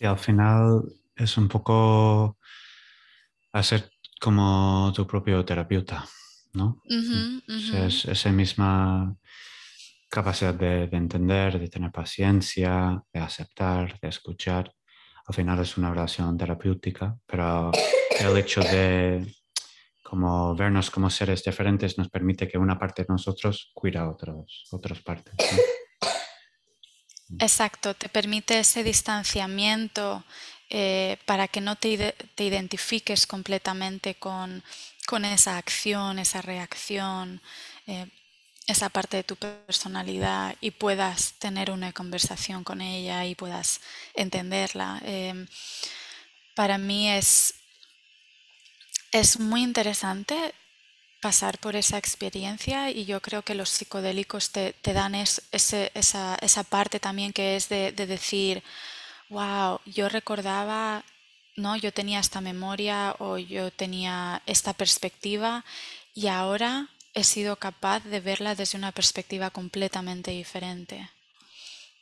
[0.00, 0.82] Y al final
[1.14, 2.38] es un poco
[3.52, 6.06] hacer como tu propio terapeuta,
[6.54, 6.80] ¿no?
[6.86, 9.14] es esa misma
[10.08, 14.72] capacidad de, entender, de tener paciencia, de aceptar, de escuchar.
[15.26, 17.70] Al final es una relación terapéutica, pero
[18.20, 19.34] el hecho de
[20.02, 24.66] como vernos como seres diferentes nos permite que una parte de nosotros cuida a otros,
[24.72, 25.34] otras partes.
[27.38, 30.24] Exacto, te permite ese distanciamiento
[30.68, 34.62] eh, para que no te, te identifiques completamente con,
[35.06, 37.40] con, esa acción, esa reacción.
[37.86, 38.06] Eh,
[38.66, 43.80] esa parte de tu personalidad y puedas tener una conversación con ella y puedas
[44.14, 45.00] entenderla.
[45.04, 45.48] Em,
[46.54, 47.54] para mí es,
[49.10, 50.54] es muy interesante
[51.20, 57.32] pasar por esa experiencia y yo creo que los psicodélicos te, dan esa, parte también
[57.32, 58.62] que es de, de, decir,
[59.28, 61.04] wow, yo recordaba,
[61.56, 61.76] ¿no?
[61.76, 65.64] yo tenía esta memoria o yo tenía esta perspectiva
[66.14, 71.10] y ahora he sido capaz de verla desde una perspectiva completamente diferente.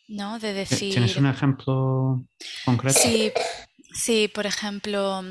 [0.06, 0.38] ¿No?
[0.38, 0.92] De decir.
[0.92, 2.22] ¿Tienes un ejemplo
[2.64, 2.98] concreto?
[2.98, 3.30] Sí,
[3.92, 5.22] sí por ejemplo,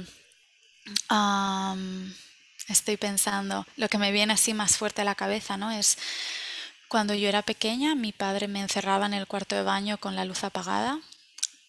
[2.68, 5.72] estoy pensando, lo que me viene así más fuerte a la cabeza, ¿no?
[5.72, 5.98] Es
[6.88, 10.26] cuando yo era pequeña, mi padre me encerraba en el cuarto de baño con la
[10.26, 11.00] luz apagada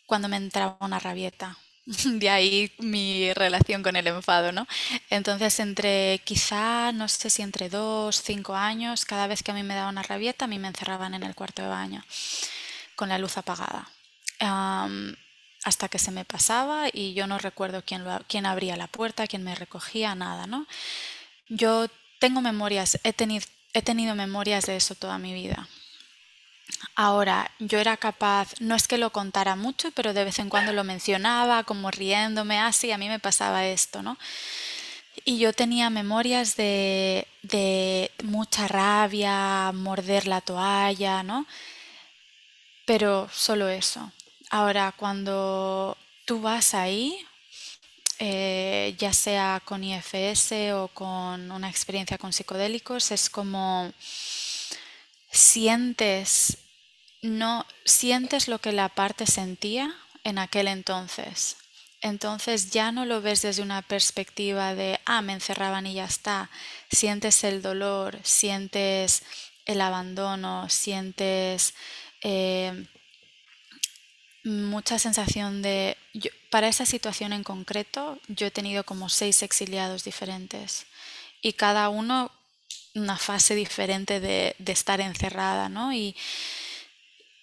[0.07, 1.59] cuando me entraba una rabieta.
[2.05, 4.67] De ahí mi relación con el enfado, ¿no?
[5.11, 9.63] Entonces, entre quizá, no sé si entre dos, cinco años, cada vez que a mí
[9.63, 12.05] me daba una rabieta, a mí me encerraban en el cuarto de baño
[12.95, 13.89] con la luz apagada.
[15.65, 19.43] Hasta que se me pasaba y yo no recuerdo quién, quién abría la puerta, quién
[19.43, 20.67] me recogía, nada, ¿no?
[21.49, 21.89] Yo
[22.19, 25.69] tengo memorias, he tenido, he tenido memorias de eso toda mi vida.
[26.95, 30.73] Ahora, yo era capaz, no es que lo contara mucho, pero de vez en cuando
[30.73, 34.19] lo mencionaba, como riéndome, así, ah, a mí me pasaba esto, ¿no?
[35.25, 41.47] Y yo tenía memorias de, de mucha rabia, morder la toalla, ¿no?
[42.85, 44.13] Pero solo eso.
[44.51, 47.19] Ahora, cuando tú vas ahí,
[48.19, 53.93] eh, ya sea con IFS o con una experiencia con psicodélicos, es como
[55.31, 56.59] sientes,
[57.23, 59.95] no, sientes lo que la parte sentía
[60.25, 61.57] en aquel entonces.
[62.01, 66.49] entonces ya no lo ves desde una perspectiva de, ah, me encerraban y ya está.
[66.91, 69.25] Sientes el dolor, sientes
[69.67, 71.75] el abandono, sientes
[72.23, 72.87] eh,
[74.49, 75.97] mucha sensación de...
[76.51, 80.87] para esa situación en concreto, yo he tenido como seis exiliados diferentes
[81.43, 82.31] y cada uno
[82.95, 85.93] una fase diferente de, estar encerrada, ¿no?
[85.93, 86.17] Y,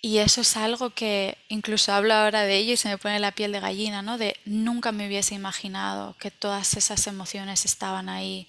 [0.02, 3.32] y eso es algo que incluso hablo ahora de ello y se me pone la
[3.32, 4.18] piel de gallina, ¿no?
[4.18, 8.48] De nunca me hubiese imaginado que todas esas emociones estaban ahí.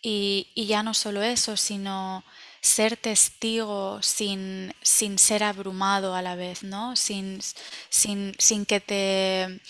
[0.00, 2.24] Y, ya no solo eso, sino
[2.60, 6.96] ser testigo sin, sin, ser abrumado a la vez, ¿no?
[6.96, 7.40] Sin,
[7.88, 9.60] sin, sin, que te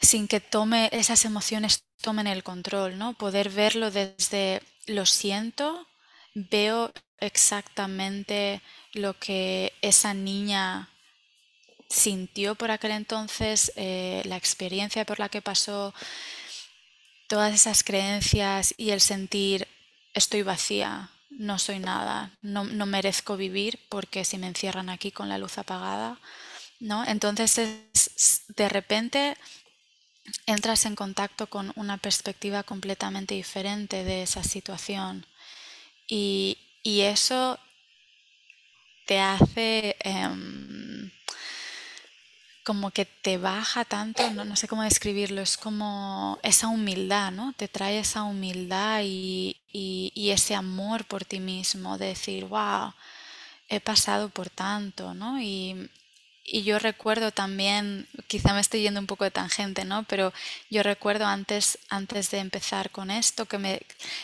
[0.00, 3.14] sin que tome esas emociones tomen el control, ¿no?
[3.14, 5.86] Poder verlo desde lo siento,
[6.34, 8.60] veo exactamente
[8.92, 10.88] lo que esa niña
[11.88, 15.94] sintió por aquel entonces, eh, la experiencia por la que pasó,
[17.28, 19.66] todas esas creencias y el sentir
[20.14, 25.38] estoy vacía, no soy nada, no, merezco vivir porque si me encierran aquí con la
[25.38, 26.18] luz apagada,
[26.80, 27.04] ¿no?
[27.06, 29.36] Entonces de repente
[30.46, 35.26] entras en contacto con una perspectiva completamente diferente de esa situación
[36.08, 37.58] y, y eso
[39.06, 40.97] te hace em,
[42.68, 47.54] como que te baja tanto, no, sé cómo describirlo, es como esa humildad, ¿no?
[47.54, 52.92] Te trae esa humildad y, y ese amor por ti mismo, de decir, wow,
[53.70, 55.40] he pasado por tanto, ¿no?
[55.40, 55.88] Y,
[56.44, 60.02] y yo recuerdo también, quizá me estoy yendo un poco de tangente, ¿no?
[60.04, 60.34] Pero
[60.68, 63.80] yo recuerdo antes, antes de empezar con esto, que me,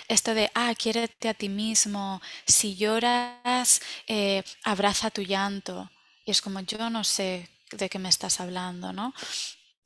[0.09, 5.91] esto de, ah, quiérete a ti mismo, si lloras, eh, abraza tu llanto.
[6.27, 9.15] Y es como, yo no sé de qué me estás hablando, ¿no?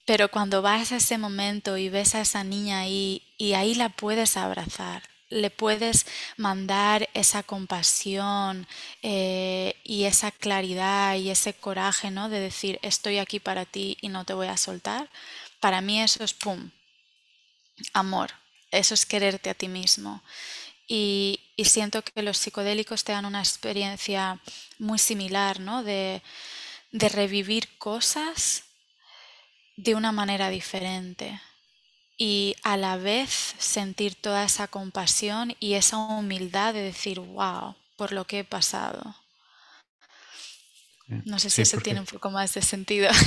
[0.05, 3.91] Pero cuando vas a ese momento y ves a esa niña ahí, y ahí la
[3.91, 6.07] puedes abrazar, le puedes
[6.37, 8.67] mandar esa compasión
[9.03, 12.29] eh, y esa claridad y ese coraje, ¿no?
[12.29, 15.11] De decir, estoy aquí para ti y no te voy a soltar.
[15.61, 16.71] Para mí eso es, ¡pum!,
[17.93, 18.31] amor.
[18.71, 20.23] Eso es quererte a ti mismo.
[20.87, 24.41] Y, siento que los psicodélicos te dan una experiencia
[24.79, 25.83] muy similar, ¿no?
[25.85, 26.23] De,
[26.93, 28.65] de revivir cosas
[29.77, 31.41] de una manera diferente
[32.17, 38.13] y a la vez sentir toda esa compasión y esa humildad de decir, wow, por
[38.13, 39.15] lo que he pasado.
[41.25, 43.11] No sé si eso tiene un poco más de sentido.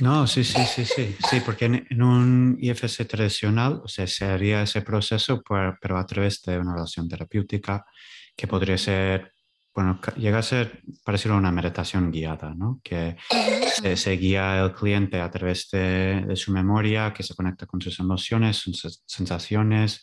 [0.00, 4.62] No, sí, sí, sí, sí, sí, porque en, un IFS tradicional, o sea, se haría
[4.62, 5.44] ese proceso,
[5.80, 7.86] pero a través de una relación terapéutica
[8.36, 9.35] que podría ser
[9.76, 12.80] bueno, llega a ser parecido a una meditación guiada, ¿no?
[12.82, 13.14] Que
[13.94, 18.56] se, guía el cliente a través de, su memoria, que se conecta con sus emociones,
[18.56, 20.02] sus sensaciones,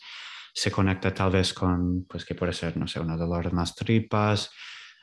[0.54, 3.74] se conecta tal vez con, pues que puede ser, no sé, una dolor en las
[3.74, 4.48] tripas,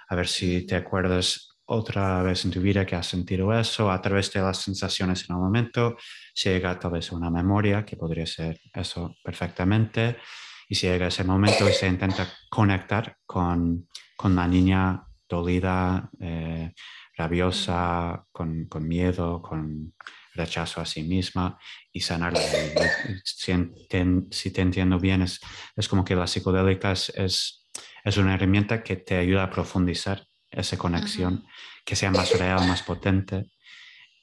[0.08, 4.02] a ver si te acuerdas otra vez en tu vida que has sentido eso, a
[4.02, 5.98] través de las sensaciones en el momento,
[6.34, 10.16] se llega tal vez a una memoria, que podría ser eso perfectamente,
[10.70, 13.90] y llega ese momento y se intenta conectar con
[14.22, 16.74] con la niña dolida, eh,
[17.18, 19.94] rabiosa, con, miedo, con
[20.36, 21.58] rechazo a sí misma
[21.92, 22.40] y sanarla.
[23.24, 23.52] Si,
[24.32, 25.40] si te entiendo bien, es,
[25.76, 30.78] es, como que la psicodélica es, es, una herramienta que te ayuda a profundizar esa
[30.78, 31.44] conexión,
[31.84, 33.52] que sea más real, más potente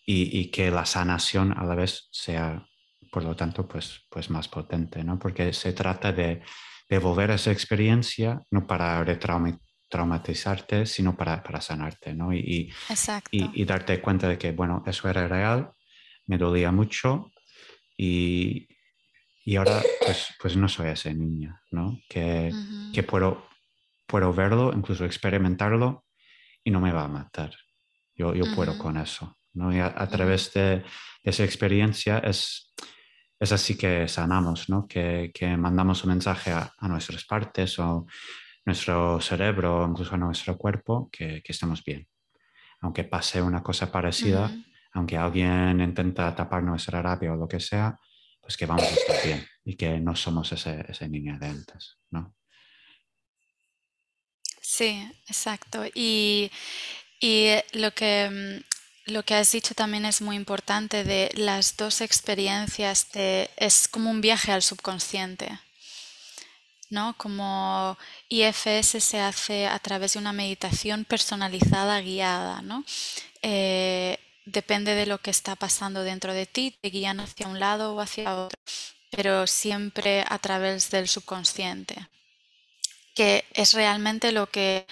[0.07, 2.64] y, y, que la sanación a la vez sea,
[3.11, 5.18] por lo tanto, pues, pues más potente, ¿no?
[5.18, 6.42] Porque se trata de
[6.88, 12.32] devolver esa experiencia, no para retraumatizar traumatizarte, sino para, para sanarte, ¿no?
[12.32, 12.72] Y,
[13.30, 15.72] y, darte cuenta de que, bueno, eso era real,
[16.26, 17.32] me dolía mucho
[17.97, 18.68] y,
[19.45, 21.99] y ahora pues, pues no soy ese niño, ¿no?
[22.09, 22.53] Que,
[22.93, 23.49] que puedo,
[24.07, 26.05] puedo verlo, incluso experimentarlo
[26.62, 27.51] y no me va a matar.
[28.14, 29.74] Yo, yo puedo con eso, ¿no?
[29.74, 30.84] Y a, través de,
[31.22, 32.74] esa experiencia es,
[33.39, 34.86] es así que sanamos, ¿no?
[34.86, 38.07] Que, que mandamos un mensaje a, a nuestras partes o
[38.68, 42.06] nuestro cerebro, incluso nuestro cuerpo, que, que estamos bien.
[42.80, 44.50] Aunque pase una cosa parecida,
[44.92, 47.98] aunque alguien intenta tapar nuestra rabia o lo que sea,
[48.40, 51.98] pues que vamos a estar bien y que no somos ese, ese niño de antes,
[52.10, 52.34] ¿no?
[54.60, 55.84] Sí, exacto.
[55.94, 56.50] Y,
[57.20, 62.02] y lo que mm, lo que has dicho también es muy importante de las dos
[62.02, 65.58] experiencias de, es como un viaje al subconsciente.
[66.91, 67.14] ¿No?
[67.16, 67.97] Como
[68.28, 72.84] IFS se hace a través de una meditación personalizada, guiada, ¿no?
[73.43, 77.95] Eh, depende de lo que está pasando dentro de ti, te guían hacia un lado
[77.95, 78.59] o hacia otro,
[79.11, 82.09] pero siempre a través del subconsciente,
[83.14, 84.86] que es realmente lo que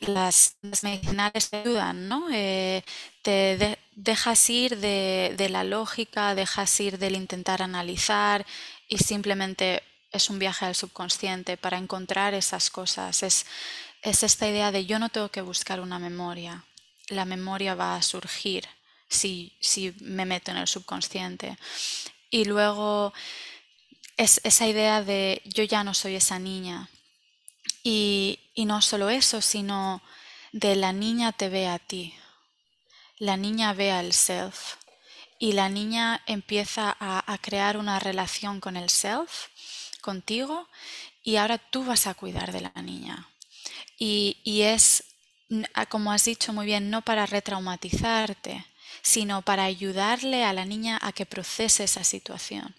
[0.00, 2.28] las, medicinales te ayudan, ¿no?
[2.32, 2.82] Eh,
[3.22, 8.46] te dejas ir de, de la lógica, dejas ir del intentar analizar
[8.88, 9.82] y simplemente
[10.12, 13.22] es un viaje al subconsciente para encontrar esas cosas.
[13.22, 13.46] Es,
[14.02, 16.64] es esta idea de yo no tengo que buscar una memoria,
[17.08, 18.68] la memoria va a surgir
[19.08, 21.56] si, si me meto en el subconsciente.
[22.30, 23.12] Y luego
[24.16, 26.88] es esa idea de yo ya no soy esa niña.
[27.82, 30.02] Y, y no solo eso, sino
[30.52, 32.14] de la niña te ve a ti.
[33.18, 34.74] La niña ve al self.
[35.38, 39.46] Y la niña empieza a, a crear una relación con el self,
[40.08, 40.66] contigo,
[41.22, 43.28] y ahora tú vas a cuidar de la niña.
[43.98, 45.04] Y, y es,
[45.90, 48.64] como has dicho muy bien, no para retraumatizarte,
[49.02, 52.74] sino para ayudarle a la niña a que procese esa situación.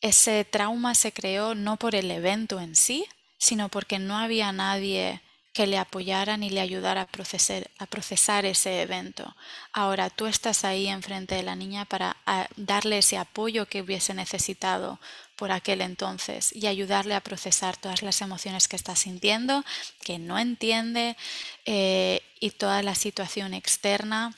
[0.00, 3.04] Ese trauma se creó no por el evento en sí,
[3.36, 5.20] sino porque no había nadie
[5.52, 9.36] que le apoyara ni le ayudara a procesar, a procesar ese evento.
[9.72, 12.16] Ahora tú estás ahí enfrente de la niña para
[12.56, 15.00] darle ese apoyo que hubiese necesitado
[15.40, 19.64] por aquel entonces y ayudarle a procesar todas las emociones que está sintiendo,
[20.04, 21.16] que no entiende
[21.64, 24.36] eh, y toda la situación externa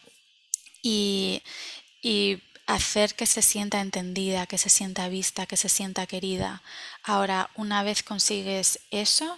[0.81, 1.43] y,
[2.67, 6.63] hacer que se sienta entendida, que se sienta vista, que se sienta querida.
[7.03, 9.37] Ahora, una vez consigues eso,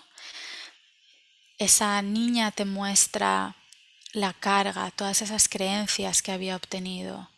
[1.59, 3.57] esa niña te muestra
[4.12, 7.31] la carga, todas esas creencias que había obtenido.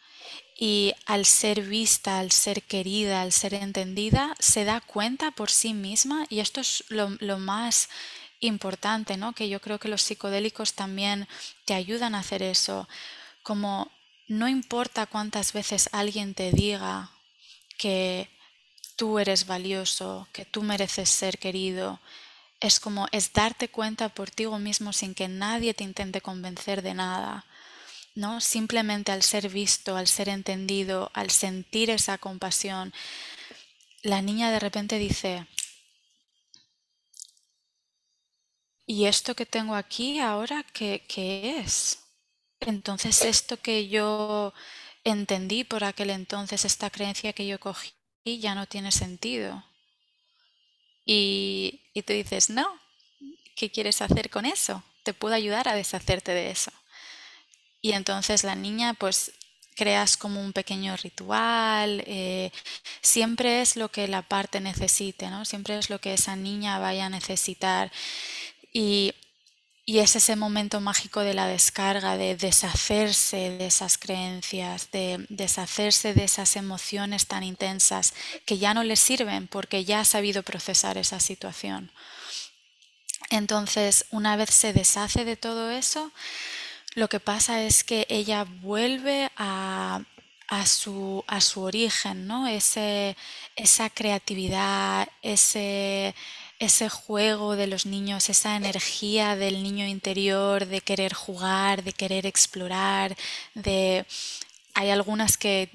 [0.58, 5.74] Y al ser vista, al ser querida, al ser entendida, se da cuenta por sí
[5.74, 7.90] misma, y esto es lo, más
[8.40, 9.32] importante, ¿no?
[9.32, 11.28] que yo creo que los psicodélicos también
[11.64, 12.88] te ayudan a hacer eso,
[13.42, 13.90] como
[14.28, 17.10] no importa cuántas veces alguien te diga
[17.78, 18.28] que
[18.96, 22.00] tú eres valioso, que tú mereces ser querido,
[22.60, 26.94] es como es darte cuenta por ti mismo sin que nadie te intente convencer de
[26.94, 27.44] nada.
[28.16, 28.40] ¿No?
[28.40, 32.92] Simplemente al ser visto, al ser entendido, al sentir esa compasión,
[34.02, 35.46] la niña de repente dice,
[38.86, 41.98] ¿y esto que tengo aquí ahora qué, qué es?
[42.60, 44.52] Entonces esto que yo
[45.04, 47.92] entendí por aquel entonces, esta creencia que yo cogí,
[48.24, 49.64] ya no tiene sentido.
[51.04, 52.66] Y, y tú dices, no,
[53.56, 54.82] ¿qué quieres hacer con eso?
[55.04, 56.72] Te puedo ayudar a deshacerte de eso.
[57.80, 59.32] Y entonces la niña pues
[59.74, 62.50] creas como un pequeño ritual, eh,
[63.02, 65.44] siempre es lo que la parte necesite, ¿no?
[65.44, 67.92] Siempre es lo que esa niña vaya a necesitar.
[68.72, 69.12] Y
[69.88, 76.12] y es ese momento mágico de la descarga, de deshacerse de esas creencias, de deshacerse
[76.12, 78.12] de esas emociones tan intensas
[78.44, 81.92] que ya no le sirven porque ya ha sabido procesar esa situación.
[83.30, 86.10] Entonces, una vez se deshace de todo eso,
[86.96, 90.02] lo que pasa es que ella vuelve a,
[90.64, 91.22] su,
[91.56, 92.48] origen, ¿no?
[92.48, 93.16] Ese,
[93.54, 96.14] esa creatividad, ese
[96.90, 103.14] juego de los niños, esa energía del niño interior de querer jugar, de querer explorar,
[104.74, 105.70] hay algunas que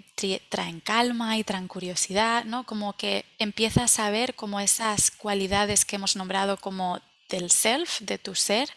[0.50, 2.66] traen calma y traen curiosidad, ¿no?
[2.66, 7.00] Como que empiezas a ver como esas cualidades que hemos nombrado como
[7.32, 8.70] del self, de tu ser,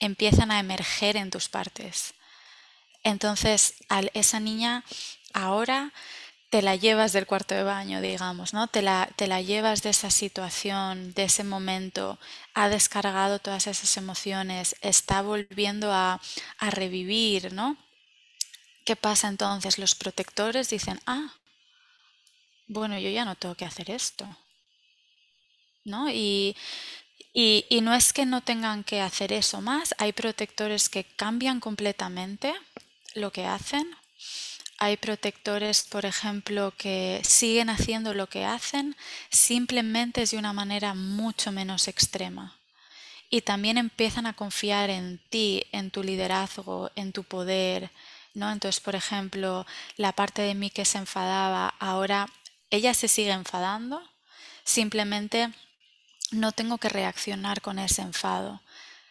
[0.00, 2.14] empiezan a emerger en tus partes.
[3.04, 3.74] Entonces,
[4.14, 4.84] esa niña
[5.32, 5.92] ahora
[6.50, 8.66] te la llevas del cuarto de baño, digamos, ¿no?
[8.66, 12.18] Te la, te la llevas de esa situación, de ese momento,
[12.54, 16.20] ha descargado todas esas emociones, está volviendo a,
[16.58, 17.76] a revivir, ¿no?
[18.84, 19.78] ¿Qué pasa entonces?
[19.78, 21.32] Los protectores dicen, ah,
[22.66, 24.26] bueno, yo ya no tengo que hacer esto,
[25.84, 26.10] ¿no?
[26.10, 26.56] Y,
[27.32, 32.54] y, no es que no tengan que hacer eso más, hay protectores que cambian completamente
[33.14, 33.88] lo que hacen
[34.82, 38.96] hay protectores, por ejemplo, que siguen haciendo lo que hacen,
[39.28, 42.56] simplemente es de una manera mucho menos extrema.
[43.28, 47.90] Y también empiezan a confiar en ti, en tu liderazgo, en tu poder.
[48.32, 48.50] ¿no?
[48.50, 49.66] Entonces, por ejemplo,
[49.98, 52.26] la parte de mí que se enfadaba, ahora
[52.70, 54.02] ella se sigue enfadando,
[54.64, 55.50] simplemente
[56.30, 58.60] no tengo que reaccionar con ese enfado.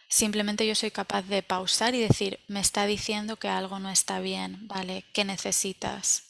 [0.07, 4.20] Simplemente yo soy capaz de pausar y decir, me está diciendo que algo no está
[4.20, 5.05] bien, ¿vale?
[5.13, 6.24] ¿Qué necesitas?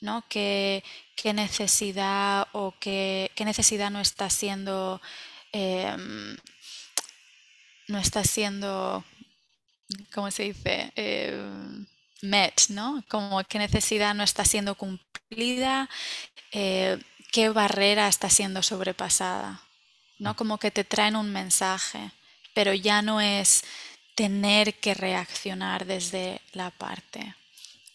[0.00, 0.24] ¿No?
[0.28, 0.84] ¿Qué,
[1.16, 5.00] qué necesidad o qué, qué, necesidad no está siendo...
[5.52, 6.36] Em,
[7.88, 9.04] no está siendo...
[10.14, 10.92] ¿Cómo se dice?
[10.94, 11.86] Em,
[12.22, 13.02] met, ¿no?
[13.08, 15.88] Como qué necesidad no está siendo cumplida,
[16.52, 16.98] eh,
[17.32, 19.62] qué barrera está siendo sobrepasada,
[20.18, 20.34] ¿no?
[20.36, 22.10] Como que te traen un mensaje,
[22.54, 23.64] pero ya no es
[24.14, 27.34] tener que reaccionar desde la parte,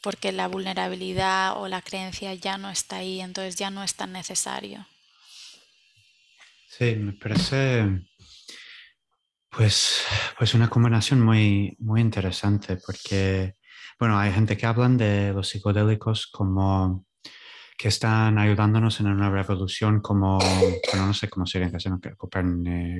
[0.01, 4.13] porque la vulnerabilidad o la creencia ya no está ahí, entonces ya no es tan
[4.13, 4.87] necesario.
[6.67, 8.03] Sí, me parece
[9.49, 10.03] pues,
[10.37, 13.55] pues una combinación muy, muy interesante porque,
[13.99, 17.05] bueno, hay gente que hablan de los psicodélicos como
[17.77, 21.99] que están ayudándonos en una revolución como, bueno, no sé cómo sería en castellano,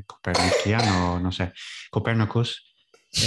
[0.05, 1.53] Coperniciano, no sé,
[1.89, 2.74] Copernicus,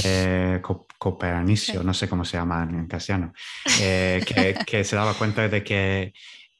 [0.05, 0.61] eh,
[0.99, 3.32] Copernicio, no sé cómo se llama en castellano,
[3.80, 4.20] eh,
[4.66, 6.12] que, se daba cuenta de que,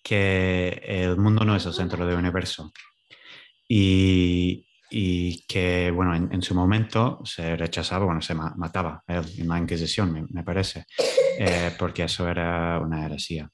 [0.03, 2.72] que el mundo no es el centro del universo.
[3.68, 10.28] Y, y que, bueno, en, su momento se rechazaba, bueno, se mataba en la Inquisición,
[10.30, 10.87] me, parece,
[11.39, 13.51] eh, porque eso era una heresía.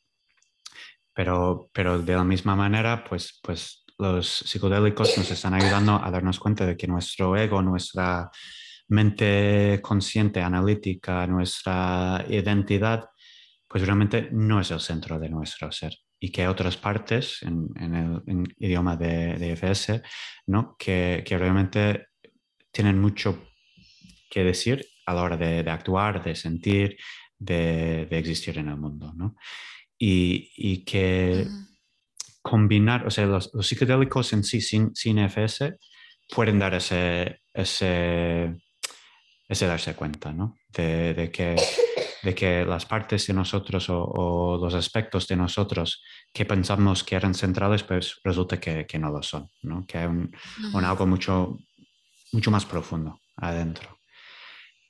[1.15, 6.39] Pero, pero de la misma manera, pues, pues los psicodélicos nos están ayudando a darnos
[6.39, 8.31] cuenta de que nuestro ego, nuestra
[8.89, 13.05] mente consciente, analítica, nuestra identidad,
[13.69, 17.69] pues realmente no es el centro de nuestro ser y que otras partes en,
[18.29, 20.03] el idioma de, de, IFS,
[20.47, 20.77] ¿no?
[20.79, 22.07] que, que, realmente
[22.71, 23.49] tienen mucho
[24.31, 26.97] que decir a la hora de, actuar, de sentir,
[27.39, 29.13] de, existir en el mundo.
[29.17, 29.35] ¿no?
[30.05, 31.47] Y, y, que
[32.43, 35.77] combinar, o sea, los, psicodélicos en sí sin, sin IFS
[36.29, 38.57] pueden dar ese, ese,
[39.49, 40.57] ese darse cuenta ¿no?
[40.71, 41.55] de, que
[42.25, 47.35] de que las partes de nosotros o, los aspectos de nosotros que pensamos que eran
[47.35, 49.87] centrales, pues resulta que, que no lo son, ¿no?
[49.87, 50.35] que hay un,
[50.85, 51.59] algo mucho,
[52.33, 54.02] mucho más profundo adentro.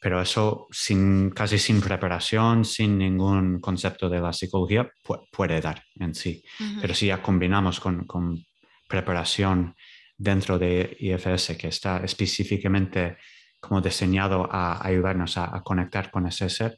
[0.03, 4.91] Pero eso sin, casi sin preparación, sin ningún concepto de la psicología,
[5.31, 6.43] puede dar en sí.
[6.81, 8.45] Pero si ya combinamos con, con
[8.89, 9.77] preparación
[10.19, 13.17] dentro de IFS, que está específicamente
[13.61, 16.77] como diseñado a ayudarnos a, a, conectar con ese ser,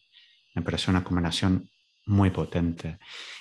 [0.54, 1.70] me parece una combinación
[2.04, 2.98] muy potente.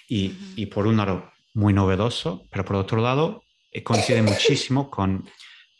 [0.08, 5.30] Y, y, por un lado, muy novedoso, pero por otro lado, eh, coincide muchísimo con,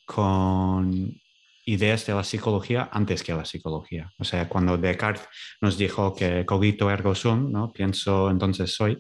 [0.06, 1.23] con
[1.66, 4.12] ideas de la psicología antes que la psicología.
[4.20, 5.28] O sea, cuando Descartes
[5.62, 7.72] nos dijo que cogito ergo sum, ¿no?
[7.72, 9.00] pienso entonces soy,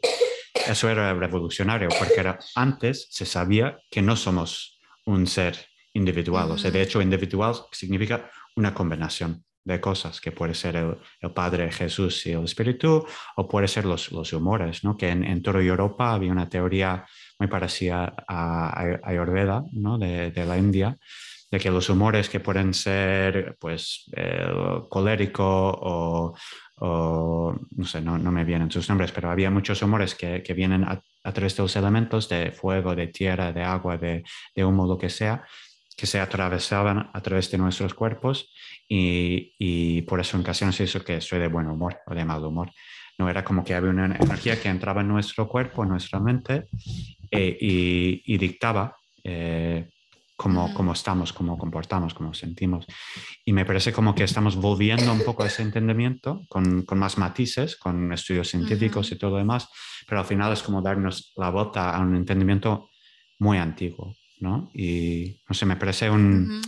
[0.67, 5.57] eso era revolucionario, porque era, antes se sabía que no somos un ser
[5.93, 6.51] individual.
[6.51, 11.31] O sea, de hecho, individual significa una combinación de cosas, que puede ser el, el,
[11.31, 13.05] Padre, Jesús y el Espíritu,
[13.37, 14.97] o puede ser los, los humores, ¿no?
[14.97, 17.05] que en, en, toda Europa había una teoría
[17.39, 19.97] muy parecida a, Ayurveda ¿no?
[19.97, 20.97] de, de, la India,
[21.53, 24.09] de que los humores que pueden ser pues,
[24.89, 26.35] colérico o,
[26.77, 30.55] o, no sé, no, no, me vienen sus nombres, pero había muchos humores que, que
[30.55, 34.23] vienen a, a, través de los elementos de fuego, de tierra, de agua, de,
[34.55, 35.45] de humo, lo que sea,
[35.95, 38.51] que se atravesaban a través de nuestros cuerpos
[38.89, 42.43] y, y, por eso en ocasiones eso que soy de buen humor o de mal
[42.43, 42.71] humor.
[43.19, 46.65] No era como que había una energía que entraba en nuestro cuerpo, en nuestra mente
[47.29, 49.92] eh, y, y, dictaba eh,
[50.43, 52.85] cómo, cómo, estamos, cómo comportamos, cómo sentimos.
[53.45, 57.17] Y me parece como que estamos volviendo un poco a ese entendimiento con, con más
[57.17, 59.69] matices, con estudios científicos y todo lo demás,
[60.05, 62.89] pero al final es como darnos la bota a un entendimiento
[63.39, 64.13] muy antiguo.
[64.41, 64.69] ¿no?
[64.73, 66.61] Y no sé, me parece un,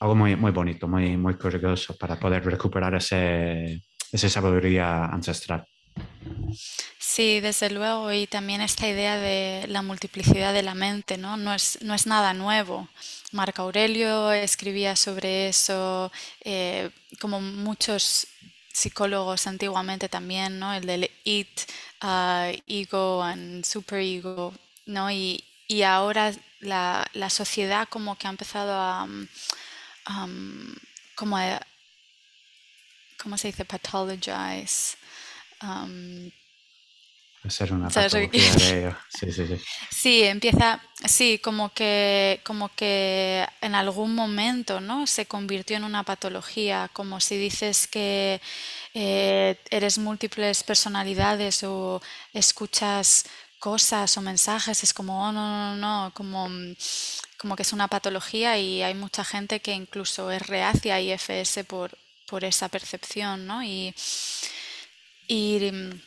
[0.00, 5.66] algo muy, muy bonito, muy, muy curioso para poder recuperar ese, esa sabiduría ancestral.
[6.98, 11.36] Sí, desde luego, y también esta idea de la multiplicidad de la mente, ¿no?
[11.36, 12.88] No es, no es nada nuevo.
[13.32, 16.90] Marco Aurelio escribía sobre eso, eh,
[17.20, 18.26] como muchos
[18.72, 20.72] psicólogos antiguamente también, ¿no?
[20.72, 21.60] El del it,
[22.02, 24.54] uh, ego and superego,
[24.86, 25.10] ¿no?
[25.10, 30.74] Y, y ahora la, la, sociedad como que ha empezado a, um,
[31.14, 31.60] como a,
[33.22, 33.64] ¿cómo se dice?
[33.64, 34.96] Pathologize.
[35.62, 36.30] Um,
[37.50, 38.96] ser una patología de ello.
[39.08, 39.56] Sí, sí, sí.
[39.90, 45.06] Sí, empieza, sí, como que, como que en algún momento, ¿no?
[45.06, 48.40] Se convirtió en una patología, como si dices que
[48.94, 52.00] eh, eres múltiples personalidades o
[52.32, 53.24] escuchas
[53.58, 56.48] cosas o mensajes, es como, oh, no, no, no, como,
[57.38, 61.64] como que es una patología y hay mucha gente que incluso es reacia a IFS
[61.66, 61.90] por,
[62.26, 63.64] por esa percepción, ¿no?
[63.64, 63.94] Y,
[65.28, 66.00] y mm,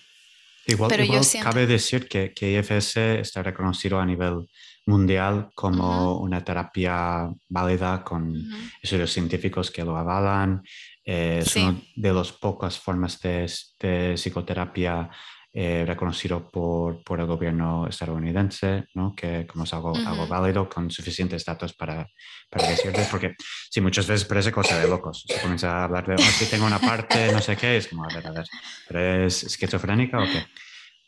[0.67, 4.47] igual, pero yo cabe decir que, que, IFS está reconocido a nivel
[4.85, 8.35] mundial como una terapia válida con
[8.81, 10.63] estudios científicos que lo avalan.
[11.03, 13.49] Es una de las pocas formas de,
[13.79, 15.09] de psicoterapia
[15.53, 19.13] eh, reconocido por, por, el gobierno estadounidense, ¿no?
[19.13, 22.07] que como es algo, algo válido con suficientes datos para,
[22.49, 23.35] para decirte, porque
[23.69, 25.25] sí, muchas veces parece cosa de locos.
[25.27, 28.05] Se comienza a hablar de, oh, si tengo una parte, no sé qué, es como,
[28.05, 28.45] a ver, a ver,
[28.87, 30.45] ¿pero es esquizofrénica o qué?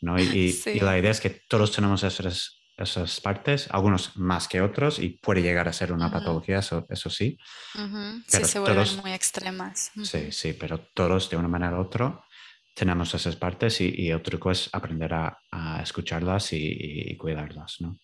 [0.02, 0.20] ¿No?
[0.20, 4.98] Y, y, la idea es que todos tenemos esas, esas partes, algunos más que otros,
[4.98, 7.38] y puede llegar a ser una patología, eso, eso sí.
[8.28, 9.90] sí, se vuelven muy extremas.
[10.02, 12.20] Sí, sí, pero todos de una manera u otra
[12.74, 15.38] tenemos esas partes y, y el truco es aprender a,
[15.82, 17.98] escucharlas y, cuidarlas, ¿no?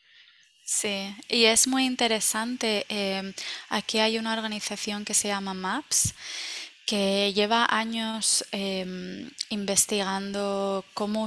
[0.65, 2.87] Sí, y es muy interesante.
[2.89, 3.33] Em,
[3.71, 6.15] aquí hay una organización que se llama MAPS
[6.87, 11.27] que lleva años em, investigando cómo,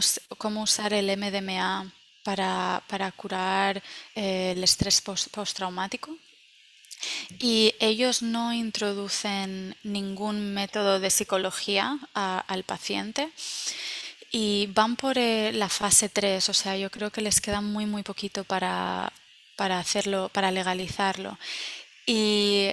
[0.62, 1.92] usar el MDMA
[2.24, 3.84] para, curar
[4.16, 6.18] eh, el estrés postraumático.
[7.40, 13.30] Y ellos no introducen ningún método de psicología al paciente
[14.32, 17.86] y van por eh, la fase 3, o sea, yo creo que les queda muy,
[17.86, 19.14] muy poquito para,
[19.56, 21.38] para hacerlo, para legalizarlo.
[22.08, 22.70] Y,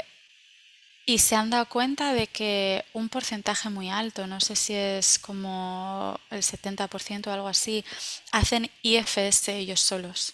[1.04, 5.18] y se han dado cuenta de que un porcentaje muy alto, no sé si es
[5.18, 7.84] como el 70% o algo así,
[8.32, 10.32] hacen IFS ellos solos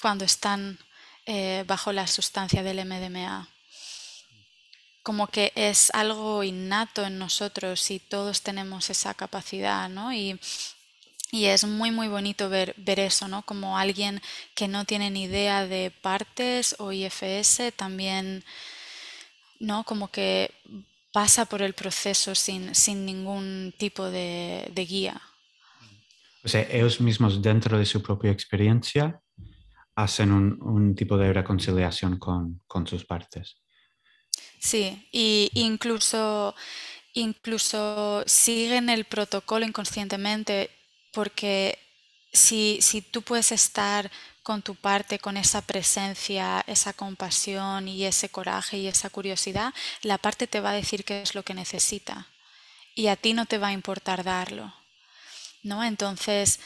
[0.00, 0.78] cuando están
[1.28, 3.48] eh, bajo la sustancia del MDMA.
[5.02, 10.12] Como que es algo innato en nosotros y todos tenemos esa capacidad, ¿no?
[10.12, 10.38] Y,
[11.32, 13.42] es muy, muy bonito ver, ver eso, ¿no?
[13.42, 14.22] Como alguien
[14.54, 18.44] que no tiene ni idea de partes o IFS también,
[19.58, 19.82] ¿no?
[19.82, 20.52] Como que
[21.12, 25.20] pasa por el proceso sin, sin ningún tipo de, de guía.
[26.44, 29.20] O sea, ellos mismos dentro de su propia experiencia
[29.96, 33.56] hacen un, tipo de reconciliación con, sus partes.
[34.60, 36.54] Sí, y incluso,
[37.14, 40.70] incluso siguen el protocolo inconscientemente
[41.12, 41.78] porque
[42.32, 44.10] si, si tú puedes estar
[44.42, 49.72] con tu parte, con esa presencia, esa compasión y ese coraje y esa curiosidad,
[50.02, 52.28] la parte te va a decir qué es lo que necesita
[52.94, 54.74] y a ti no te va a importar darlo.
[55.62, 55.82] ¿No?
[55.82, 56.60] Entonces,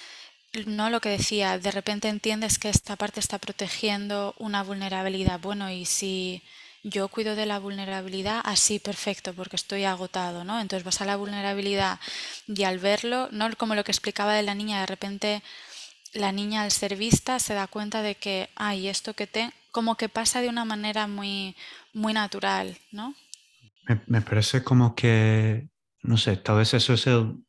[0.67, 5.41] no lo que decía, de repente entiendes que esta parte está protegiendo una vulnerabilidad.
[5.41, 6.43] Bueno, y si
[6.83, 10.61] yo cuido de la vulnerabilidad, así perfecto, porque estoy agotado, ¿no?
[10.61, 12.01] Entonces vas a la vulnerabilidad
[12.47, 15.43] y al verlo, no como lo que explicaba de la niña, de repente
[16.15, 19.97] la niña al ser vista se da cuenta de que, ay, esto que te, como
[19.97, 21.55] que pasa de una manera muy,
[21.93, 23.15] muy natural, ¿no?
[23.85, 25.69] Me, me parece como que,
[26.03, 27.45] no sé, tal vez eso es el,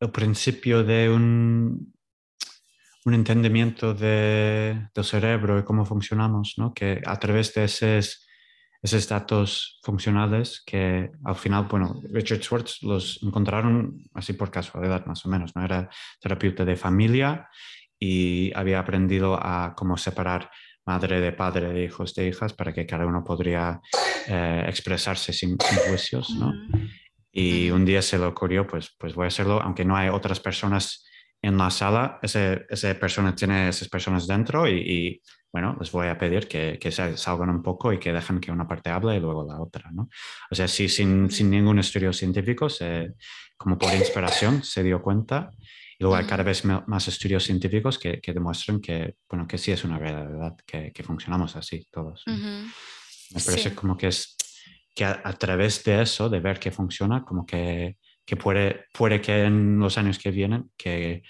[0.00, 1.93] el principio de un,
[3.04, 6.72] un entendimiento de, del cerebro y cómo funcionamos, ¿no?
[6.72, 8.26] que a través de esos,
[8.82, 15.24] esos datos funcionales que al final, bueno, Richard Schwartz los encontraron así por casualidad más
[15.26, 15.64] o menos, ¿no?
[15.64, 15.88] Era
[16.20, 17.48] terapeuta de familia
[17.98, 20.50] y había aprendido a cómo separar
[20.86, 23.80] madre de padre, de hijos de hijas, para que cada uno podría
[24.28, 25.56] eh, expresarse sin,
[25.88, 26.52] juicios, ¿no?
[27.32, 30.40] Y un día se le ocurrió, pues, pues voy a hacerlo, aunque no hay otras
[30.40, 31.03] personas
[31.44, 35.20] en la sala, ese, esa persona tiene esas personas dentro y,
[35.52, 38.66] bueno, les voy a pedir que, que, salgan un poco y que dejen que una
[38.66, 40.08] parte hable y luego la otra, ¿no?
[40.50, 43.12] O sea, sí, sin, sin ningún estudio científico, se,
[43.56, 45.50] como por inspiración, se dio cuenta.
[45.98, 49.70] Y luego hay cada vez más estudios científicos que, que, demuestran que, bueno, que sí
[49.70, 52.24] es una realidad, que, que funcionamos así todos.
[52.26, 54.36] Me parece como que es
[54.94, 59.20] que a, a, través de eso, de ver que funciona, como que que puede, puede
[59.20, 61.22] que en los años que vienen que,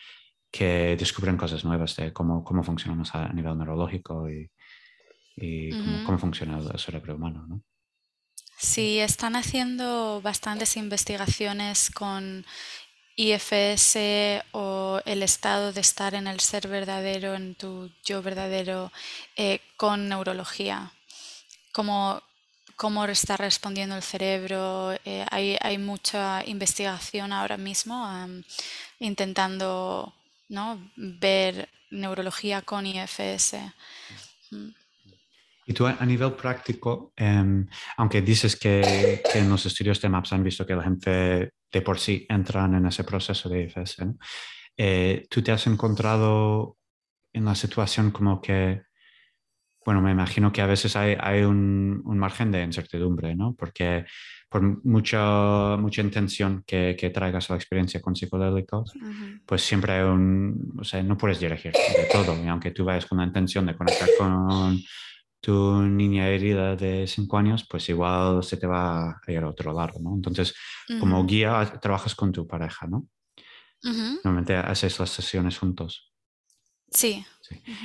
[0.51, 4.51] que descubran cosas nuevas de cómo, cómo funcionamos a nivel neurológico y,
[5.37, 5.71] y
[6.05, 7.47] cómo, funciona el cerebro humano.
[7.49, 7.63] ¿no?
[8.57, 12.45] Sí, están haciendo bastantes investigaciones con
[13.17, 18.91] IFS o el estado de estar en el ser verdadero, en tu yo verdadero,
[19.37, 20.93] eh, con neurología.
[21.73, 22.23] Como
[22.77, 24.93] cómo está respondiendo el cerebro.
[25.05, 28.07] Eh, hay, mucha investigación ahora mismo
[28.99, 30.13] intentando
[30.49, 30.91] ¿no?
[30.97, 33.57] ver neurología con IFS.
[35.67, 37.67] Y tú a nivel práctico, em,
[37.97, 41.99] aunque dices que, en los estudios de MAPS han visto que la gente de por
[41.99, 43.97] sí entran en ese proceso de IFS,
[44.77, 46.77] eh, ¿tú te has encontrado
[47.33, 48.83] en la situación como que
[49.85, 53.55] bueno, me imagino que a veces hay, un, margen de incertidumbre, ¿no?
[53.55, 54.05] Porque
[54.49, 58.93] por mucha, mucha intención que, traigas a la experiencia con psicodélicos,
[59.45, 63.07] pues siempre hay un, o sea, no puedes dirigir de todo, y aunque tú vayas
[63.07, 64.81] con la intención de conectar con
[65.41, 69.75] tu niña herida de cinco años, pues igual se te va a ir a otro
[69.75, 70.15] lado, ¿no?
[70.15, 70.55] Entonces,
[70.99, 73.07] como guía, trabajas con tu pareja, ¿no?
[73.83, 76.14] Normalmente haces las sesiones juntos.
[76.95, 77.27] Sí.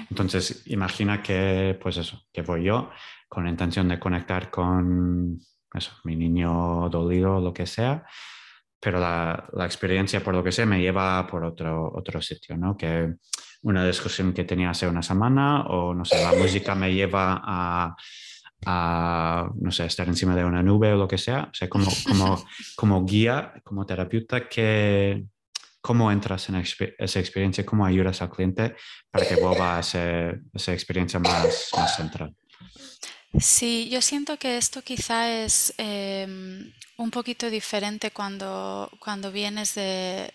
[0.10, 2.90] Entonces, imagina que, pues eso, que voy yo
[3.28, 5.40] con la intención de conectar con
[5.74, 8.06] eso, mi niño dolido lo que sea,
[8.80, 12.78] pero la, la, experiencia, por lo que sé, me lleva por otro, otro sitio, ¿no?
[12.78, 13.16] Que
[13.64, 17.96] una discusión que tenía hace una semana o, no sé, la música me lleva a,
[18.66, 21.50] a, no sé, estar encima de una nube o lo que sea.
[21.52, 22.46] O sea, como, como,
[22.76, 25.26] como guía, como terapeuta, que,
[25.82, 27.66] ¿cómo entras en esa experiencia?
[27.66, 28.76] ¿Cómo ayudas al cliente
[29.12, 32.36] para que vuelva a esa experiencia más, más central?
[33.40, 40.34] Sí, yo siento que esto quizá es em, un poquito diferente cuando, cuando vienes de,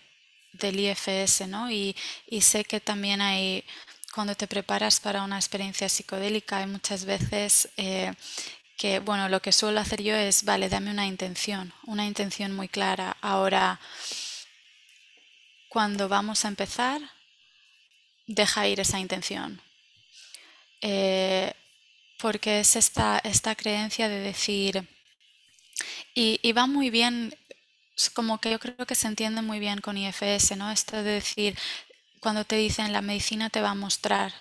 [0.53, 1.69] del IFS, ¿no?
[1.69, 1.95] Y,
[2.27, 3.65] y sé que también hay,
[4.13, 8.13] cuando te preparas para una experiencia psicodélica, hay muchas veces eh,
[8.77, 12.69] que, bueno, lo que suelo hacer yo es, vale, dame una intención, una intención muy
[12.69, 13.17] clara.
[13.21, 13.79] Ahora,
[15.75, 17.01] cuando vamos a empezar,
[18.27, 19.61] deja ir esa intención.
[20.79, 21.51] Eh,
[22.17, 24.87] porque es esta, esta creencia de decir,
[26.13, 27.37] y, va muy bien,
[28.13, 30.71] como que yo creo que se entiende muy bien con IFS, ¿no?
[30.71, 31.57] Esto de decir,
[32.21, 34.33] cuando te dicen la medicina te va a mostrar,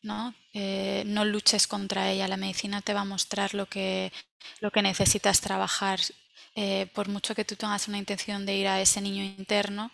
[0.00, 0.34] ¿no?
[0.54, 4.10] Eh, no luches contra ella, la medicina te va a mostrar lo que,
[4.60, 6.00] lo que necesitas trabajar.
[6.58, 9.90] Eh, por mucho que tú tengas una intención de ir a ese niño interno,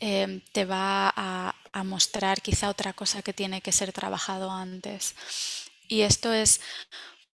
[0.00, 5.14] eh, te va a, a mostrar quizá otra cosa que tiene que ser trabajado antes.
[5.88, 6.60] Y esto es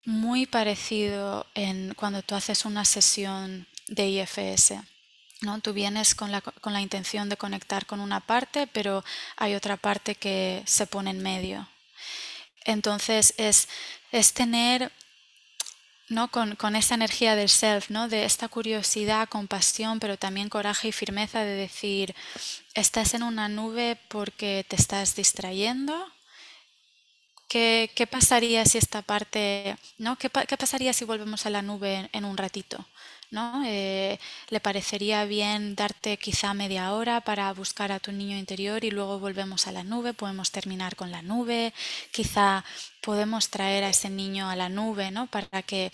[0.06, 4.76] muy parecido en cuando tú haces una sesión de IFS.
[5.42, 5.60] ¿no?
[5.60, 9.04] Tú vienes con la, con la intención de conectar con una parte, pero
[9.36, 11.68] hay otra parte que se pone en medio.
[12.66, 13.68] Entonces es,
[14.12, 14.92] es tener
[16.10, 16.30] ¿no?
[16.30, 18.08] Con, con, esa energía del self, ¿no?
[18.08, 22.16] de esta curiosidad, compasión, pero también coraje y firmeza de decir,
[22.74, 25.94] estás en una nube porque te estás distrayendo,
[27.48, 30.18] ¿Qué, pasaría si esta parte, ¿no?
[30.18, 32.86] ¿Qué, pasaría si volvemos a la nube en, un ratito?
[33.32, 33.64] ¿No?
[33.66, 34.20] Eh,
[34.50, 39.20] ¿Le parecería bien darte quizá media hora para buscar a tu niño interior y luego
[39.20, 40.14] volvemos a la nube?
[40.14, 41.74] Podemos terminar con la nube,
[42.12, 42.64] quizá
[43.02, 45.28] podemos traer a ese niño a la nube, ¿no?
[45.28, 45.92] Para que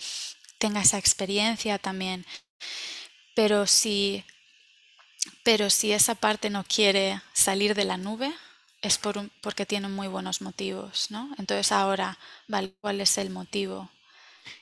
[0.58, 2.24] tenga esa experiencia también.
[3.34, 4.24] Pero si,
[5.42, 8.32] pero si esa parte no quiere salir de la nube,
[8.82, 11.30] es por porque tienen muy buenos motivos, ¿no?
[11.38, 12.18] Entonces ahora,
[12.48, 13.90] vale, ¿cuál es el motivo?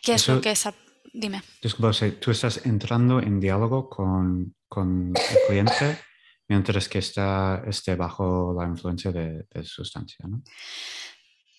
[0.02, 0.74] ¿Qué es lo que esa...
[1.12, 1.42] Dime.
[1.62, 5.98] Disculpa, tú estás entrando en diálogo con, con el cliente
[6.48, 10.42] mientras que está esté bajo la influencia de, de sustancia, ¿no?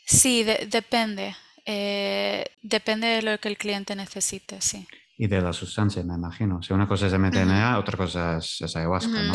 [0.06, 1.36] Sí, depende.
[1.66, 4.86] Eh, depende de lo que el cliente necesite, sí
[5.18, 6.62] y de la sustancia, me imagino.
[6.62, 9.34] Si una cosa es MDMA, otra cosa es, ayahuasca, ¿no?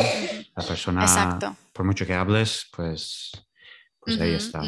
[0.55, 1.39] La persona,
[1.73, 3.31] por mucho que hables, pues,
[3.99, 4.61] pues ahí está.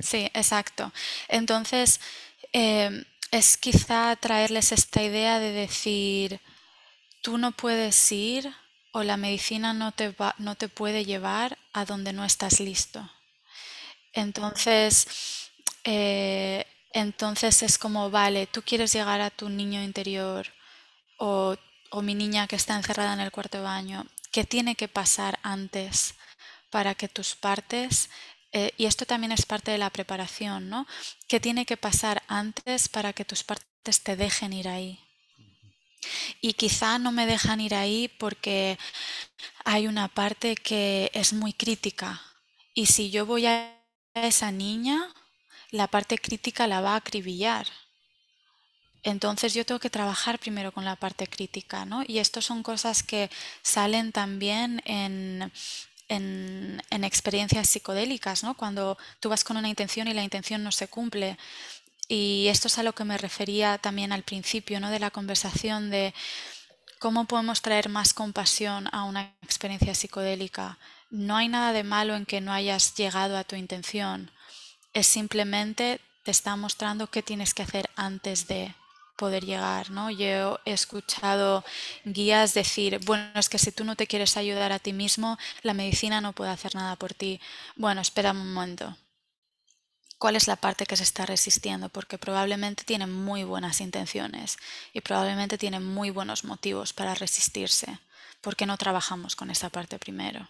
[0.00, 0.30] Sí.
[0.34, 0.92] exacto.
[1.28, 2.00] Entonces,
[2.52, 6.40] em, es quizá traerles esta idea de decir,
[7.22, 8.52] tú no puedes ir
[8.92, 13.08] o la medicina no te, va, no te puede llevar a donde no estás listo.
[14.12, 15.50] Entonces,
[15.84, 20.46] eh, entonces es como, vale, tú quieres llegar a tu niño interior
[21.18, 21.56] o,
[22.02, 26.14] mi niña que está encerrada en el cuarto de baño, ¿qué tiene que pasar antes
[26.70, 28.10] para que tus partes,
[28.52, 30.86] eh, y esto también es parte de la preparación, ¿no?
[31.28, 34.98] ¿Qué tiene que pasar antes para que tus partes te dejen ir ahí?
[36.40, 38.78] Y quizá no me dejan ir ahí porque
[39.64, 42.20] hay una parte que es muy crítica.
[42.74, 43.76] Y si yo voy a
[44.14, 45.12] esa niña,
[45.70, 47.66] la parte crítica la va a acribillar.
[49.02, 52.02] Entonces yo tengo que trabajar primero con la parte crítica, ¿no?
[52.06, 53.30] Y esto son cosas que
[53.62, 55.50] salen también en,
[56.10, 58.54] en, en, experiencias psicodélicas, ¿no?
[58.54, 61.38] Cuando tú vas con una intención y la intención no se cumple.
[62.06, 64.90] Y esto es a lo que me refería también al principio, ¿no?
[64.90, 66.12] De la conversación de
[66.98, 70.76] cómo podemos traer más compasión a una experiencia psicodélica.
[71.08, 74.30] No hay nada de malo en que no hayas llegado a tu intención
[74.92, 78.74] es simplemente te está mostrando qué tienes que hacer antes de
[79.20, 80.10] poder llegar, ¿no?
[80.10, 81.62] Yo he escuchado
[82.04, 85.74] guías decir, bueno, es que si tú no te quieres ayudar a ti mismo, la
[85.74, 87.38] medicina no puede hacer nada por ti.
[87.76, 88.96] Bueno, espera un momento.
[90.18, 91.90] ¿Cuál es la parte que se está resistiendo?
[91.90, 94.56] Porque probablemente tiene muy buenas intenciones
[94.94, 97.98] y probablemente tiene muy buenos motivos para resistirse.
[98.40, 100.48] ¿Por qué no trabajamos con esa parte primero?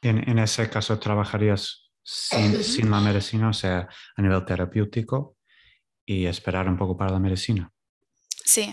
[0.00, 5.33] En, en ese caso, ¿trabajarías sin, la medicina, o sea, a nivel terapéutico,
[6.06, 7.70] y esperar un poco para la medicina.
[8.44, 8.72] Sí,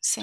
[0.00, 0.22] sí.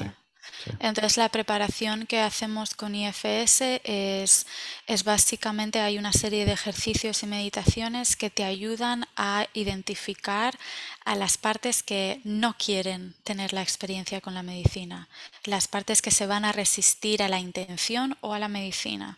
[0.80, 4.45] Entonces la preparación que hacemos con IFS es,
[4.88, 10.57] es, básicamente hay una serie de ejercicios y meditaciones que te ayudan a identificar
[11.05, 15.07] a las partes que no quieren tener la experiencia con la medicina,
[15.45, 19.18] las partes que se van a resistir a la intención o a la medicina.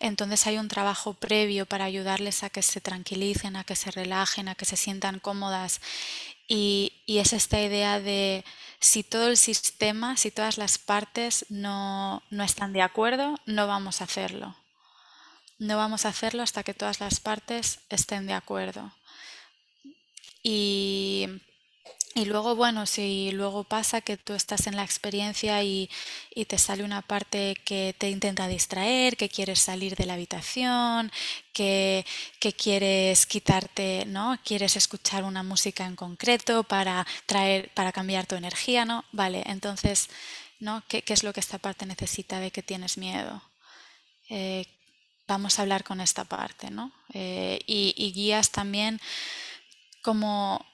[0.00, 4.48] Entonces hay un trabajo previo para ayudarles a que se tranquilicen, a que se relajen,
[4.48, 5.80] a que se sientan cómodas
[6.48, 8.44] y, es esta idea de
[8.80, 14.00] si todo el sistema, si todas las partes no, no están de acuerdo, no vamos
[14.00, 14.56] a hacerlo.
[15.58, 18.92] No vamos a hacerlo hasta que todas las partes estén de acuerdo.
[20.42, 21.28] Y
[22.14, 25.90] y luego, bueno, si luego pasa que tú estás en la experiencia y,
[26.46, 31.10] te sale una parte que te intenta distraer, que quieres salir de la habitación,
[31.52, 32.04] que,
[32.56, 34.38] quieres quitarte, ¿no?
[34.44, 39.04] Quieres escuchar una música en concreto para traer, para cambiar tu energía, ¿no?
[39.10, 40.08] Vale, entonces,
[40.60, 40.84] ¿no?
[40.88, 43.42] ¿Qué, es lo que esta parte necesita de que tienes miedo?
[44.30, 44.66] Eh,
[45.26, 46.92] vamos a hablar con esta parte, ¿no?
[47.12, 49.00] Eh, y, y guías también
[50.02, 50.64] como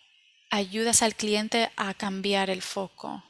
[0.50, 3.22] ayudas al cliente a cambiar el foco,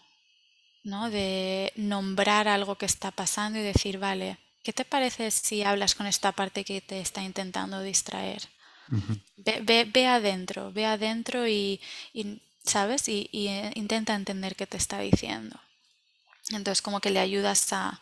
[0.82, 1.10] ¿no?
[1.10, 6.06] De nombrar algo que está pasando y decir, vale, ¿qué te parece si hablas con
[6.06, 8.42] esta parte que te está intentando distraer?
[9.36, 11.80] ve, adentro, ve adentro y,
[12.64, 13.08] ¿sabes?
[13.08, 15.58] Y, eh, intenta entender qué te está diciendo.
[16.50, 18.00] Entonces, como que le ayudas a,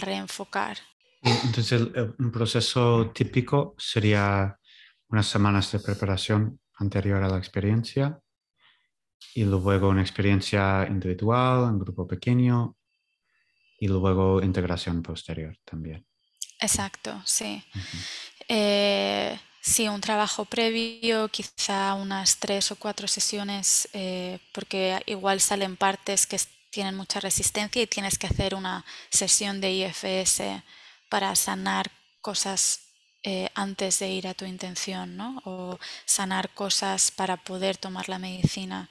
[0.00, 0.78] reenfocar.
[1.20, 1.82] Entonces,
[2.18, 4.56] un proceso típico sería
[5.08, 8.20] unas semanas de preparación anterior a la experiencia
[9.34, 12.76] y luego una experiencia individual, en grupo pequeño
[13.78, 16.06] y luego integración posterior también.
[16.60, 17.62] Exacto, sí.
[18.48, 25.76] Eh, sí, un trabajo previo, quizá unas tres o cuatro sesiones, eh, porque igual salen
[25.76, 26.38] partes que
[26.70, 30.62] tienen mucha resistencia y tienes que hacer una sesión de IFS
[31.08, 31.90] para sanar
[32.20, 32.89] cosas
[33.22, 35.42] eh, antes de ir a tu intención, ¿no?
[35.44, 38.88] O sanar cosas para poder tomar la medicina.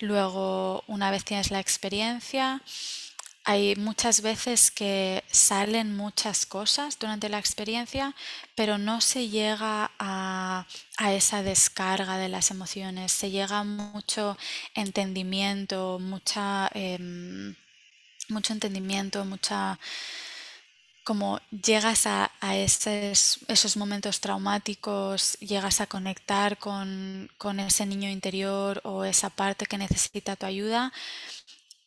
[0.00, 2.60] Luego, una vez tienes la experiencia,
[3.44, 8.14] hay muchas veces que salen muchas cosas durante la experiencia,
[8.54, 10.66] pero no se llega a,
[11.10, 14.38] esa descarga de las emociones, se llega a mucho
[14.74, 17.56] entendimiento, mucha, em,
[18.28, 19.78] mucho entendimiento, mucha
[21.04, 27.28] como llegas a, esos, momentos traumáticos, llegas a conectar con,
[27.58, 30.92] ese niño interior o esa parte que necesita tu ayuda,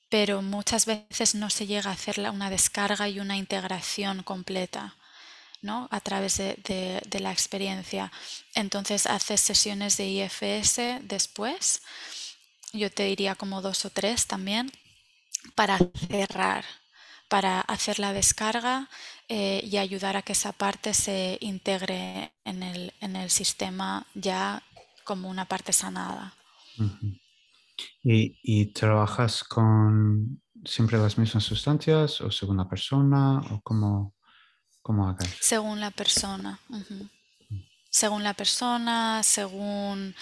[0.09, 4.95] pero muchas veces no se llega a hacer una descarga y una integración completa.
[5.61, 5.87] ¿no?
[5.89, 8.11] a través de, de la experiencia.
[8.53, 11.81] Entonces haces sesiones de IFS después,
[12.71, 14.71] yo te diría como dos o tres también,
[15.55, 16.65] para cerrar
[17.27, 18.89] para hacer la descarga
[19.27, 24.63] eh, y ayudar a que esa parte se integre en el, en el sistema ya
[25.03, 26.33] como una parte sanada.
[28.03, 34.15] ¿Y, ¿Y, trabajas con siempre las mismas sustancias o según la persona o cómo,
[34.81, 35.29] cómo hagas?
[35.41, 36.59] Según la persona.
[37.89, 40.13] Según la persona, según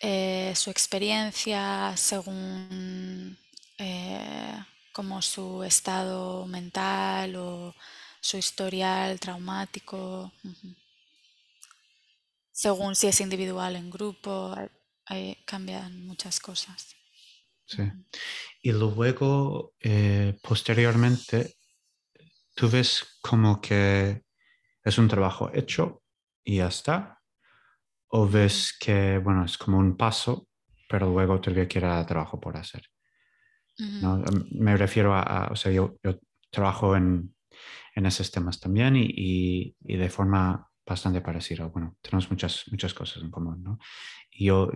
[0.00, 3.36] eh, su experiencia, según
[3.76, 4.64] eh,
[5.00, 7.74] como su estado mental o
[8.20, 10.30] su historial traumático,
[12.52, 14.54] según si es individual en grupo,
[15.46, 16.94] cambian muchas cosas.
[17.64, 17.82] Sí.
[18.60, 21.54] Y luego, eh, posteriormente,
[22.54, 24.24] tú ves como que
[24.84, 26.02] es un trabajo hecho
[26.44, 27.22] y ya está,
[28.08, 30.46] o ves que, bueno, es como un paso,
[30.90, 32.82] pero luego todavía queda trabajo por hacer.
[33.78, 35.96] Em, me refiero a, o sea, yo,
[36.50, 37.34] trabajo en,
[37.94, 41.66] en, esos temas también y, y, de forma bastante parecida.
[41.66, 43.78] Bueno, tenemos muchas, muchas cosas en común, ¿no?
[44.30, 44.70] Y yo,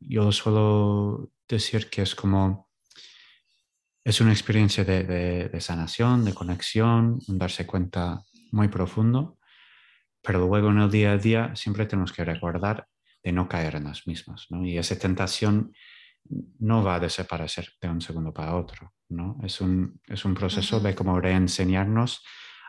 [0.00, 2.68] yo suelo decir que es como,
[4.04, 5.04] es una experiencia de,
[5.48, 8.22] de, sanación, de conexión, un darse cuenta
[8.52, 9.38] muy profundo,
[10.22, 12.86] pero luego en el día a día siempre tenemos que recordar
[13.22, 14.64] de no caer en las mismas, ¿no?
[14.66, 15.72] Y esa tentación
[16.58, 19.38] no va a desaparecer de un segundo para otro, ¿no?
[19.42, 22.24] Es un, es un proceso de como reenseñarnos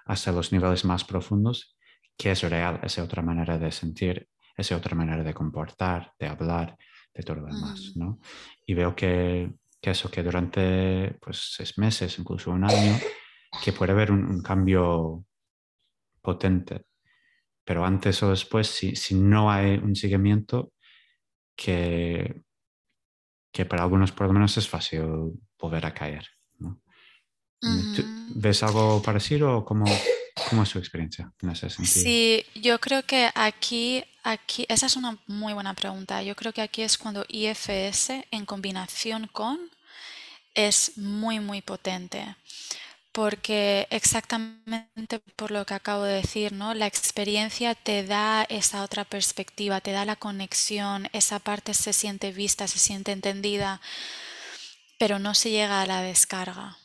[0.06, 1.76] hasta los niveles más profundos
[2.18, 6.78] que es real, esa otra manera de sentir, esa otra manera de comportar, de hablar,
[7.14, 8.20] de todo lo demás, ¿no?
[8.66, 9.52] Y veo que,
[9.82, 12.98] que, eso, que durante pues, seis meses, incluso un año,
[13.64, 15.26] que puede haber un, cambio
[16.22, 16.86] potente,
[17.64, 20.72] pero antes o después, si, si no hay un seguimiento,
[21.56, 22.44] que
[23.56, 26.28] que para algunos por lo menos es fácil volver a caer.
[28.36, 29.86] ¿Ves algo parecido o cómo,
[30.50, 32.04] cómo, es su experiencia en ese sentido?
[32.04, 36.22] Sí, yo creo que aquí, aquí, esa es una muy buena pregunta.
[36.22, 39.58] Yo creo que aquí es cuando IFS en combinación con
[40.54, 42.36] es muy, muy potente
[43.16, 46.74] porque exactamente por lo que acabo de decir, ¿no?
[46.74, 52.34] La experiencia te da esa otra perspectiva, te da la conexión, esa parte se siente
[52.34, 53.80] vista, se siente entendida,
[55.00, 56.78] pero no se llega a la descarga.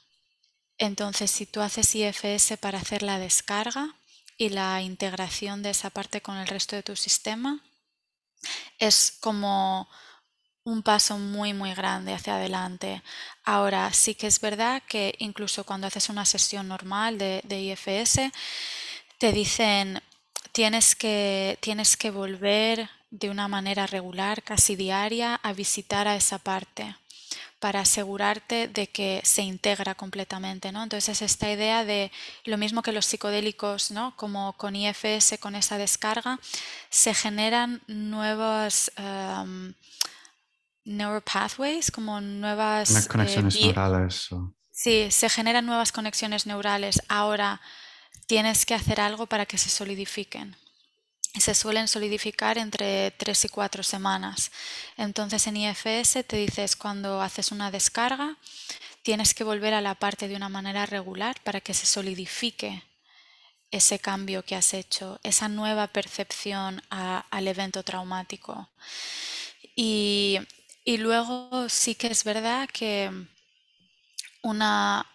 [0.79, 3.97] Entonces, si tú haces IFS para hacer la descarga
[4.39, 7.61] y la integración de esa parte con el resto de tu sistema,
[8.79, 9.89] es como
[10.65, 13.03] un paso muy, muy grande hacia adelante.
[13.45, 18.31] Ahora, sí que es verdad que incluso cuando haces una sesión normal de, IFS,
[19.19, 20.03] te dicen,
[20.53, 26.39] tienes que, tienes que volver de una manera regular, casi diaria, a visitar a esa
[26.39, 26.97] parte
[27.59, 30.83] para asegurarte de que se integra completamente, ¿no?
[30.83, 32.11] Entonces esta idea de
[32.45, 34.17] lo mismo que los psicodélicos, ¿no?
[34.17, 36.41] Como con IFS, con esa descarga,
[36.89, 38.91] se generan nuevas
[40.91, 42.91] em, neuropathways, como nuevas...
[42.91, 44.29] Eh, conexiones neurales.
[44.71, 47.03] Sí, se generan nuevas conexiones neurales.
[47.09, 47.61] Ahora
[48.27, 50.57] tienes que hacer algo para que se solidifiquen.
[51.39, 54.51] Se suelen solidificar entre 3 y 4 semanas.
[54.97, 58.37] Entonces en IFS te dices cuando haces una descarga,
[59.03, 62.83] tienes que volver a la parte de una manera regular para que se solidifique
[63.71, 68.69] ese cambio que has hecho, esa nueva percepción al evento traumático.
[69.77, 70.39] Y
[70.85, 73.11] y luego sí que es verdad que
[74.43, 75.07] una,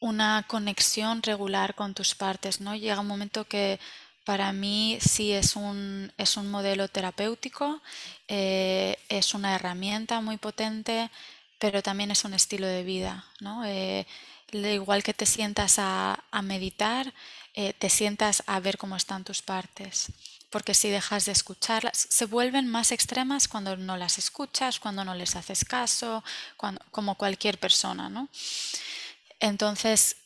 [0.00, 2.74] una conexión regular con tus partes, ¿no?
[2.76, 3.80] Llega un momento que
[4.24, 7.82] para mí sí es un, es un modelo terapéutico,
[8.28, 11.10] eh, es una herramienta muy potente,
[11.58, 13.64] pero también es un estilo de vida, ¿no?
[13.64, 14.06] Eh,
[14.52, 17.12] igual que te sientas a, meditar,
[17.54, 20.12] eh, te sientas a ver cómo están tus partes
[20.50, 25.14] porque si dejas de escucharlas, se vuelven más extremas cuando no las escuchas, cuando no
[25.14, 26.24] les haces caso,
[26.90, 28.28] como cualquier persona, ¿no?
[29.38, 30.16] Entonces,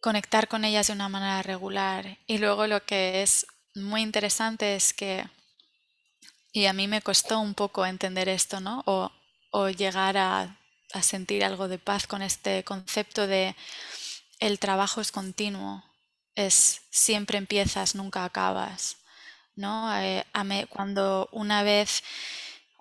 [0.00, 2.18] conectar con ellas de una manera regular.
[2.26, 5.26] Y luego lo que es muy interesante es que,
[6.52, 8.82] y a mí me costó un poco entender esto, ¿no?
[8.86, 9.10] O,
[9.76, 10.56] llegar a,
[10.92, 13.56] a sentir algo de paz con este concepto de
[14.38, 15.84] el trabajo es continuo,
[16.34, 18.96] es siempre empiezas, nunca acabas.
[19.60, 19.96] ¿No?
[20.00, 20.24] Eh,
[20.68, 22.02] cuando una vez,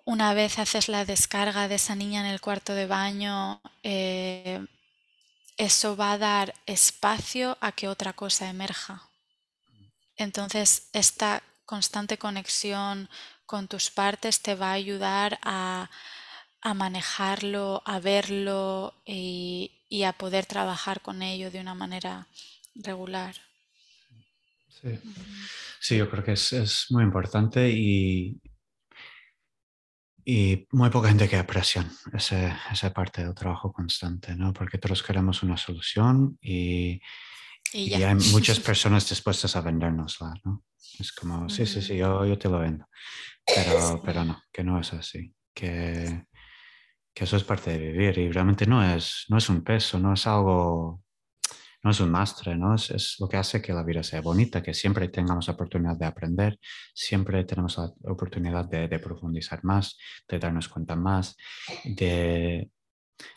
[0.06, 4.66] una vez haces la descarga de esa niña en el cuarto de baño, eh,
[5.58, 9.04] eso va a dar espacio a que otra cosa emerja.
[10.16, 13.10] Entonces, esta constante conexión
[13.46, 15.90] con tus partes te va a ayudar a,
[16.76, 19.72] manejarlo, a verlo y,
[20.06, 22.28] a poder trabajar con ello de una manera
[22.76, 23.49] regular.
[24.82, 25.00] Sí.
[25.80, 28.40] Sí, yo creo que es, muy importante y,
[30.26, 34.54] y muy poca gente que aprecia esa parte del trabajo constante, ¿no?
[34.54, 37.02] Porque todos queremos una solución y,
[37.74, 40.64] hay muchas personas dispuestas a vendérnosla, ¿no?
[41.00, 42.86] Es como, sí, sí, sí, yo, yo te lo vendo.
[43.46, 45.34] Pero, pero no, que no es así.
[45.54, 46.26] Que,
[47.14, 50.14] que eso es parte de vivir y realmente no es, no es un peso, no
[50.14, 51.04] es algo
[51.82, 52.76] no es un máster, ¿no?
[52.76, 56.06] Es, lo que hace que la vida sea bonita, que siempre tengamos la oportunidad de
[56.06, 56.60] aprender,
[56.94, 59.98] siempre tenemos la oportunidad de, profundizar más,
[60.28, 61.38] de darnos cuenta más,
[61.84, 62.70] de,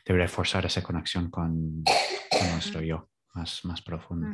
[0.05, 1.85] reforzar esa conexión con,
[2.53, 4.27] nuestro yo más, más profundo.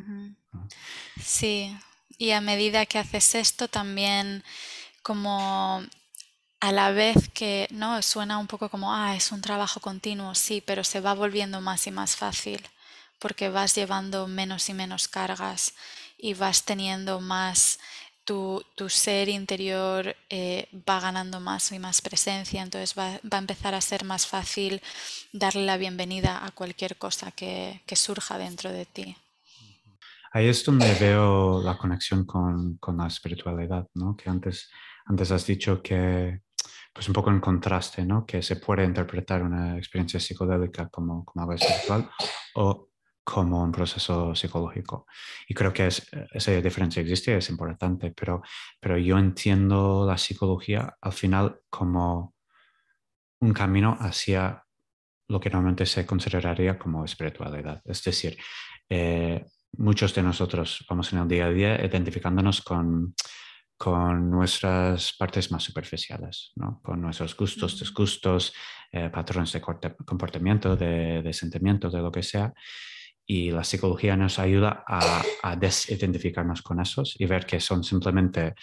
[1.21, 1.77] Sí,
[2.17, 4.43] y a medida que haces esto también
[5.03, 5.83] como
[6.61, 10.61] a la vez que no suena un poco como ah es un trabajo continuo sí
[10.65, 12.61] pero se va volviendo más y más fácil
[13.19, 15.75] porque vas llevando menos y menos cargas
[16.17, 17.79] y vas teniendo más,
[18.25, 23.81] tu, ser interior eh, va ganando más y más presencia, entonces va, a empezar a
[23.81, 24.83] ser más fácil
[25.33, 29.17] darle la bienvenida a cualquier cosa que, surja dentro de ti.
[30.33, 34.15] Ahí es donde veo la conexión con, la espiritualidad, ¿no?
[34.15, 34.71] Que antes,
[35.07, 36.43] antes has dicho que,
[36.93, 38.27] pues un poco en contraste, ¿no?
[38.27, 42.11] Que se puede interpretar una experiencia psicodélica como, como algo espiritual
[42.57, 42.89] o
[43.31, 45.07] como un proceso psicológico.
[45.47, 48.41] Y creo que es, esa diferencia existe es importante, pero,
[48.81, 52.35] pero yo entiendo la psicología al final como
[53.41, 54.65] un camino hacia
[55.29, 57.83] lo que normalmente se consideraría como espiritualidad.
[57.85, 58.39] Es decir,
[58.89, 63.15] eh, muchos de nosotros vamos en el día a día identificándonos con
[63.77, 66.81] con nuestras partes más superficiales, ¿no?
[66.83, 68.53] con nuestros gustos, desgustos,
[68.91, 72.53] eh, patrones de comportamiento, de, de, sentimiento, de lo que sea.
[73.31, 78.55] Y la psicología nos ayuda a, a, desidentificarnos con esos y ver que son simplemente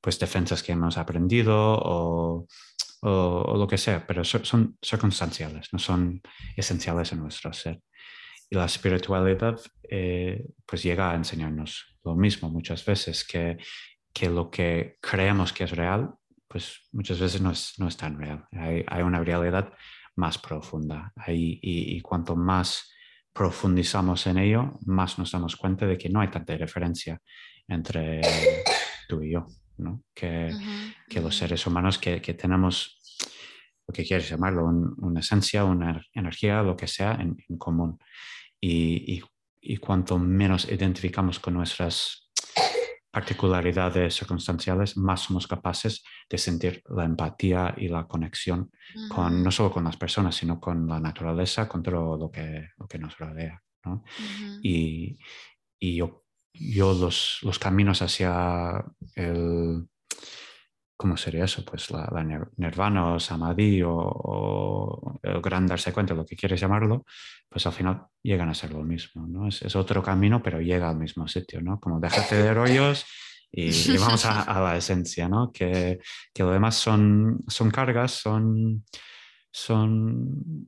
[0.00, 2.46] pues, defensas que hemos aprendido o,
[3.02, 6.20] o, lo que sea, pero son circunstanciales, no son
[6.56, 7.80] esenciales en nuestro ser.
[8.50, 13.58] Y la espiritualidad eh, pues llega a enseñarnos lo mismo muchas veces, que
[14.18, 16.12] que lo que creemos que es real,
[16.48, 18.46] pues muchas veces no es, no es tan real.
[18.50, 19.72] Hay, hay, una realidad
[20.16, 21.12] más profunda.
[21.28, 22.90] y, y, cuanto más
[23.38, 27.22] profundizamos en ello, más nos damos cuenta de que no hay tanta diferencia
[27.68, 28.20] entre
[29.08, 29.46] tú y yo,
[29.76, 30.02] ¿no?
[30.12, 30.50] que,
[31.08, 32.98] que los seres humanos que, que, tenemos,
[33.86, 38.00] lo que quieres llamarlo, una esencia, una energía, lo que sea, en, en común.
[38.60, 39.22] Y,
[39.60, 42.27] y, cuanto menos identificamos con nuestras
[43.18, 48.70] particularidades circunstanciales, más somos capaces de sentir la empatía y la conexión
[49.08, 52.86] con, no solo con las personas, sino con la naturaleza, con todo lo que, lo
[52.86, 53.60] que nos rodea.
[53.84, 54.04] ¿no?
[54.62, 55.18] Y,
[55.80, 56.22] y yo,
[56.54, 58.84] yo los, los, caminos hacia
[59.16, 59.88] el,
[60.98, 61.64] ¿cómo sería eso?
[61.64, 62.24] Pues la,
[62.56, 67.06] nirvana o samadhi o, el gran darse cuenta, lo que quieres llamarlo,
[67.48, 69.46] pues al final llegan a ser lo mismo, ¿no?
[69.46, 71.78] Es, otro camino, pero llega al mismo sitio, ¿no?
[71.78, 73.06] Como déjate de rollos
[73.52, 75.52] y, vamos a, la esencia, ¿no?
[75.52, 76.00] Que,
[76.34, 78.84] que, lo demás son, son cargas, son,
[79.52, 80.66] son,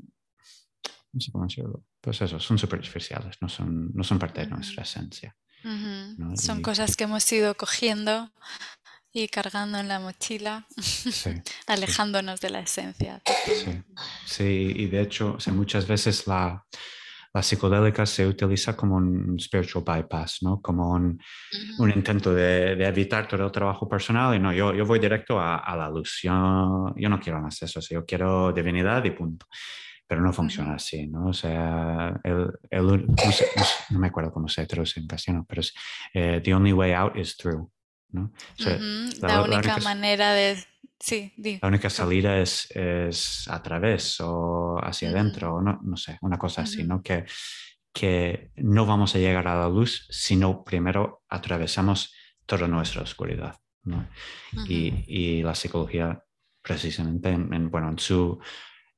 [1.12, 4.84] no sé cómo decirlo, pues eso, son superficiales, no son, no son parte de nuestra
[4.84, 5.36] esencia.
[6.36, 8.32] Son cosas que hemos ido cogiendo
[9.12, 10.66] y cargando en la mochila,
[11.66, 13.20] alejándonos de la esencia.
[13.44, 13.82] Sí.
[14.24, 16.64] sí, y de hecho muchas veces la,
[17.32, 20.60] la, psicodélica se utiliza como un spiritual bypass, ¿no?
[20.60, 21.20] como un,
[21.78, 25.40] un intento de, de, evitar todo el trabajo personal y no, yo, yo voy directo
[25.40, 29.46] a, a la luz, yo, yo, no quiero más eso, yo quiero divinidad y punto.
[30.06, 31.28] Pero no funciona así, ¿no?
[31.28, 33.06] O sea, el, el
[33.90, 35.72] no, me acuerdo cómo se traduce en castellano, pero es
[36.12, 37.70] eh, The only way out is through.
[39.20, 40.62] La, única manera de...
[40.98, 41.32] Sí,
[41.62, 46.36] La única salida es, es, a través o hacia adentro, o no, no sé, una
[46.36, 47.02] cosa así, ¿no?
[47.02, 47.24] Que,
[47.92, 52.14] que no vamos a llegar a la luz si no primero atravesamos
[52.44, 53.56] toda nuestra oscuridad.
[54.68, 56.22] y, y, la psicología,
[56.60, 58.38] precisamente, en, bueno, en su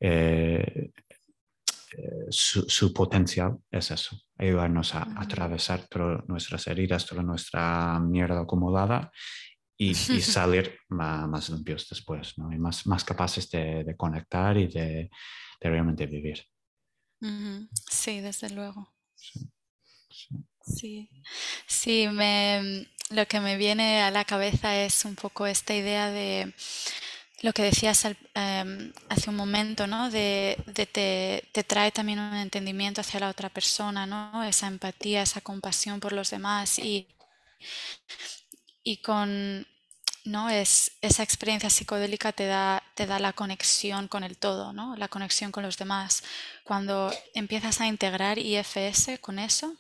[0.01, 0.90] eh,
[1.97, 9.10] eh, su, potencial es eso, ayudarnos a, atravesar todas nuestras heridas, toda nuestra mierda acumulada
[9.77, 12.52] y, salir más, limpios después, ¿no?
[12.52, 15.10] y más, más capaces de, conectar y de,
[15.60, 16.43] realmente vivir.
[17.90, 18.93] Sí, desde luego.
[20.64, 21.09] Sí,
[21.66, 22.09] sí.
[22.09, 26.52] me, lo que me viene a la cabeza es un poco esta idea de
[27.43, 28.05] lo que decías
[28.35, 30.10] em, hace un momento, ¿no?
[30.10, 30.56] De,
[31.52, 34.44] te, trae también un entendimiento hacia la otra persona, ¿no?
[34.44, 37.09] Esa empatía, esa compasión por los demás y,
[38.85, 39.66] y con,
[40.24, 40.51] ¿no?
[40.51, 44.97] Es, esa experiencia psicodélica te da, te da la conexión con el todo, ¿no?
[44.97, 46.23] La conexión con los demás.
[46.64, 49.74] Cuando empiezas a integrar IFS con eso,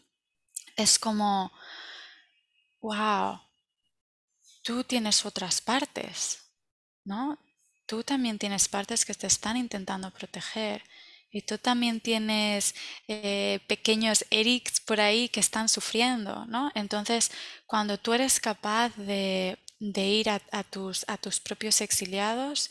[0.76, 1.52] es como,
[2.80, 3.40] wow,
[4.62, 6.42] tú tienes otras partes,
[7.04, 7.38] ¿no?
[7.92, 10.82] Tú también tienes partes que te están intentando proteger.
[11.30, 12.74] Y tú también tienes
[13.06, 16.72] eh, pequeños Erics por ahí que están sufriendo, ¿no?
[16.74, 17.30] Entonces,
[17.66, 22.70] cuando tú eres capaz de, ir a, tus, a tus propios exiliados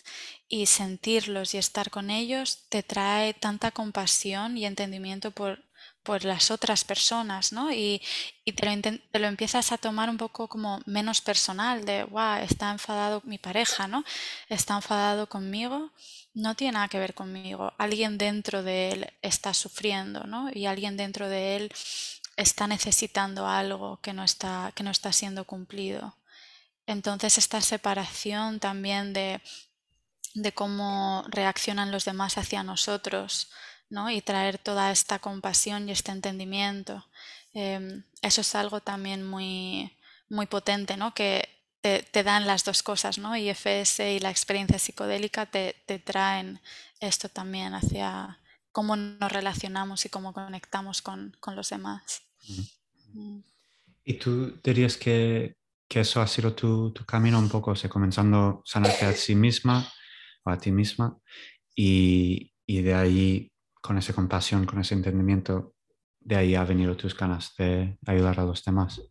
[0.49, 5.63] y sentirlos y estar con ellos, te trae tanta compasión y entendimiento por,
[6.03, 7.71] por las otras personas, ¿no?
[7.71, 8.01] Y,
[8.55, 12.71] te, lo te, lo empiezas a tomar un poco como menos personal, de, wow, está
[12.71, 14.03] enfadado mi pareja, ¿no?
[14.49, 15.91] Está enfadado conmigo,
[16.33, 17.73] no tiene nada que ver conmigo.
[17.77, 20.49] Alguien dentro de él está sufriendo, ¿no?
[20.53, 21.73] Y alguien dentro de él
[22.35, 26.15] está necesitando algo que no está, que no está siendo cumplido.
[26.87, 29.41] Entonces esta separación también de,
[30.33, 33.49] de cómo reaccionan los demás hacia nosotros,
[34.09, 37.05] y traer toda esta compasión y este entendimiento.
[37.53, 39.91] Em, eso es algo también muy,
[40.29, 41.13] muy potente, ¿no?
[41.13, 41.49] que
[41.81, 43.35] te, dan las dos cosas, ¿no?
[43.35, 45.73] IFS y la experiencia psicodélica te,
[46.05, 46.59] traen
[46.99, 48.39] esto también hacia
[48.71, 52.21] cómo nos relacionamos y cómo conectamos con, los demás.
[53.13, 53.39] Mm.
[54.05, 55.55] ¿Y tú dirías que,
[55.89, 59.91] eso ha sido tu, camino un poco, o comenzando a sanarte a sí misma
[60.45, 61.17] o a ti misma
[61.75, 63.51] y, y de ahí
[63.81, 65.75] con esa compasión, con ese entendimiento,
[66.19, 69.01] de ahí ha venido tus ganas de ayudar a los demás.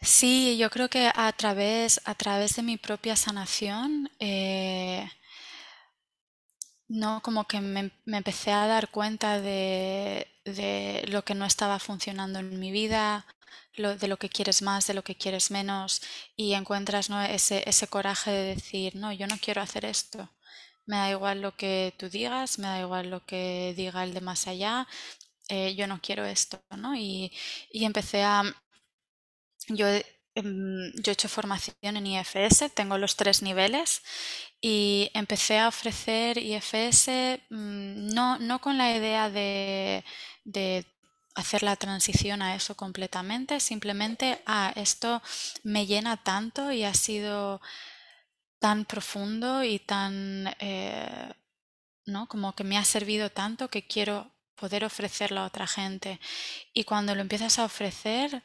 [0.00, 5.08] Sí, yo creo que a través, a través de mi propia sanación, eh,
[6.88, 12.38] no, como que me, empecé a dar cuenta de, de lo que no estaba funcionando
[12.38, 13.26] en mi vida,
[13.76, 16.02] de lo que quieres más, de lo que quieres menos,
[16.36, 17.20] y encuentras ¿no?
[17.22, 20.28] ese, ese coraje de decir, no, yo no quiero hacer esto.
[20.86, 24.20] Me da igual lo que tú digas, me da igual lo que diga el de
[24.20, 24.86] más allá,
[25.48, 26.96] eh, yo no quiero esto, ¿no?
[26.96, 27.32] Y,
[27.70, 28.42] y empecé a...
[29.68, 29.86] Yo,
[30.34, 34.02] em, yo he hecho formación en IFS, tengo los tres niveles
[34.60, 40.04] y empecé a ofrecer IFS mm, no, no con la idea de,
[40.44, 40.86] de
[41.34, 45.22] hacer la transición a eso completamente, simplemente, ah, esto
[45.64, 47.60] me llena tanto y ha sido
[48.64, 51.30] tan profundo y tan, eh,
[52.06, 52.26] ¿no?
[52.26, 56.18] Como que me ha servido tanto que quiero poder ofrecerlo a otra gente.
[56.72, 58.42] Y cuando lo empiezas a ofrecer,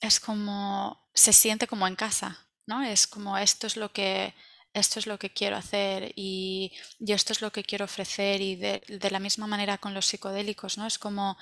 [0.00, 2.82] es como, se siente como en casa, ¿no?
[2.82, 4.32] Es como esto es lo que,
[4.72, 8.56] esto es lo que quiero hacer y, y esto es lo que quiero ofrecer y
[8.56, 10.86] de, de la misma manera con los psicodélicos, ¿no?
[10.86, 11.36] Es como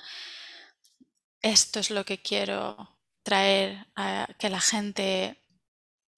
[1.41, 2.89] esto es lo que quiero
[3.23, 5.46] traer a que la gente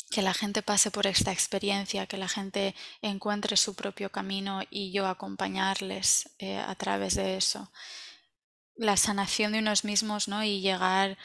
[0.09, 4.91] que la gente pase por esta experiencia, que la gente encuentre su propio camino y
[4.91, 7.71] yo acompañarles eh, a través de eso.
[8.75, 10.43] La sanación de unos mismos, ¿no?
[10.43, 11.17] Y llegar,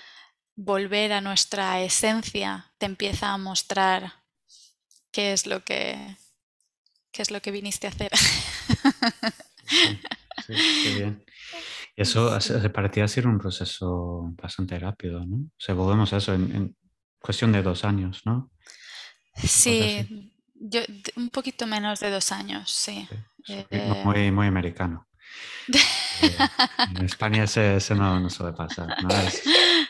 [0.55, 4.25] volver a nuestra esencia, te empieza a mostrar
[5.11, 6.17] qué es lo que,
[7.11, 8.11] qué es lo que viniste a hacer.
[10.47, 11.25] Sí, qué bien.
[11.97, 12.37] Eso
[12.73, 15.37] parecía ser un proceso bastante rápido, ¿no?
[15.37, 16.77] O sea, volvemos a eso en,
[17.21, 18.51] cuestión de dos años, ¿no?
[19.37, 20.81] Sí, yo,
[21.17, 23.09] un poquito menos de dos años, sí.
[23.49, 25.07] Eh, muy, muy americano.
[26.23, 26.31] Eh,
[26.97, 28.87] en España ese, no, no, suele pasar.
[29.03, 29.09] ¿no?
[29.09, 29.43] Es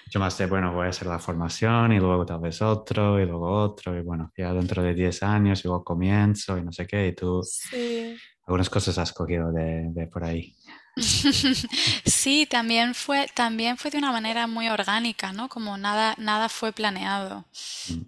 [0.07, 3.27] mucho más de, bueno, voy a hacer la formación y luego tal vez otro y
[3.27, 7.09] luego otro y bueno, ya dentro de 10 años luego comienzo y no sé qué
[7.09, 8.17] y tú sí.
[8.47, 10.57] algunas cosas has cogido de, de por ahí.
[12.05, 15.49] Sí, también fue, también fue de una manera muy orgánica, ¿no?
[15.49, 17.45] Como nada, nada fue planeado.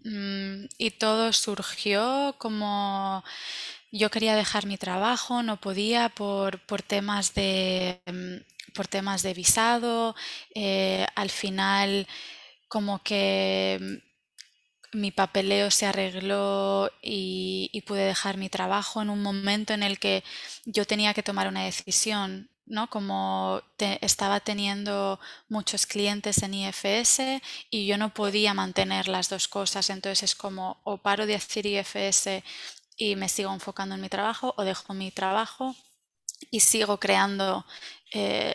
[0.05, 0.63] Mm.
[0.65, 3.25] Mm, y todo surgió como
[3.93, 9.35] yo quería dejar mi trabajo, no podía por, por temas de mm, por temas de
[9.35, 10.15] visado.
[10.55, 12.07] Eh, al final,
[12.69, 14.03] como que
[14.93, 19.99] mi papeleo se arregló y, y pude dejar mi trabajo en un momento en el
[19.99, 20.25] que
[20.65, 22.91] yo tenía que tomar una decisión ¿no?
[22.91, 25.19] Como estaba teniendo
[25.49, 27.41] muchos clientes en IFS
[27.71, 31.67] y yo no podía mantener las dos cosas, entonces es como o paro de hacer
[31.67, 32.43] IFS
[32.97, 35.75] y me sigo enfocando en mi trabajo o dejo mi trabajo
[36.51, 37.65] y sigo creando
[38.13, 38.55] eh,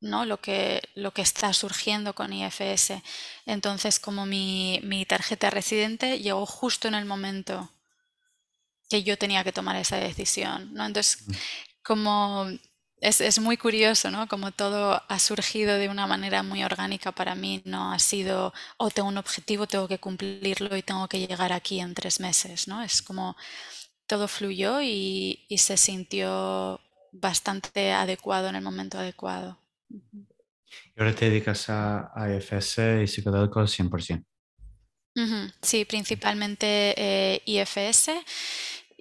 [0.00, 0.24] ¿no?
[0.24, 3.02] lo, que, lo que está surgiendo con IFS.
[3.46, 7.70] Entonces como mi, mi tarjeta residente llegó justo en el momento
[8.90, 10.74] que yo tenía que tomar esa decisión.
[10.74, 10.84] ¿no?
[10.84, 11.32] Entonces, mm.
[11.82, 12.46] como
[13.02, 14.28] es, muy curioso, ¿no?
[14.28, 18.90] Como todo ha surgido de una manera muy orgánica para mí, no ha sido, oh,
[18.90, 22.82] tengo un objetivo, tengo que cumplirlo y tengo que llegar aquí en tres meses, ¿no?
[22.82, 23.36] Es como
[24.06, 26.80] todo fluyó y, se sintió
[27.10, 29.58] bastante adecuado en el momento adecuado.
[29.90, 34.24] ¿Y ahora te dedicas a, IFS y psicodélicos 100%?
[35.60, 38.12] Sí, principalmente eh, IFS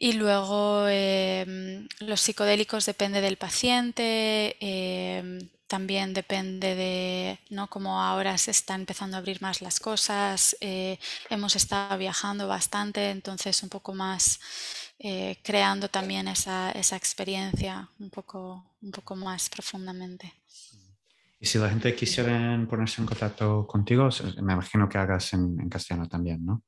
[0.02, 7.68] y luego em, los psicodélicos depende del paciente, em, también depende de ¿no?
[7.68, 10.58] cómo ahora se está empezando a abrir más las cosas.
[10.60, 10.98] Eh,
[11.30, 14.40] hemos estado viajando bastante, entonces un poco más
[14.98, 20.34] eh, creando también esa, esa, experiencia un poco, un poco más profundamente.
[21.40, 24.10] Y si la gente quisiera ponerse en contacto contigo,
[24.42, 26.64] me imagino que hagas en, en castellano también, ¿no?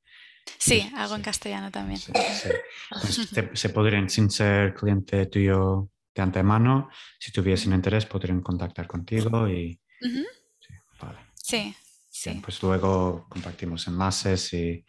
[0.58, 2.00] Sí, hago en castellano también.
[3.54, 6.88] se podrían, sin ser cliente tuyo de antemano,
[7.18, 9.80] si tuviesen interés, podrían contactar contigo y...
[10.00, 11.18] Sí, vale.
[11.34, 11.74] Sí,
[12.10, 12.40] sí.
[12.42, 14.84] pues luego compartimos enlaces y,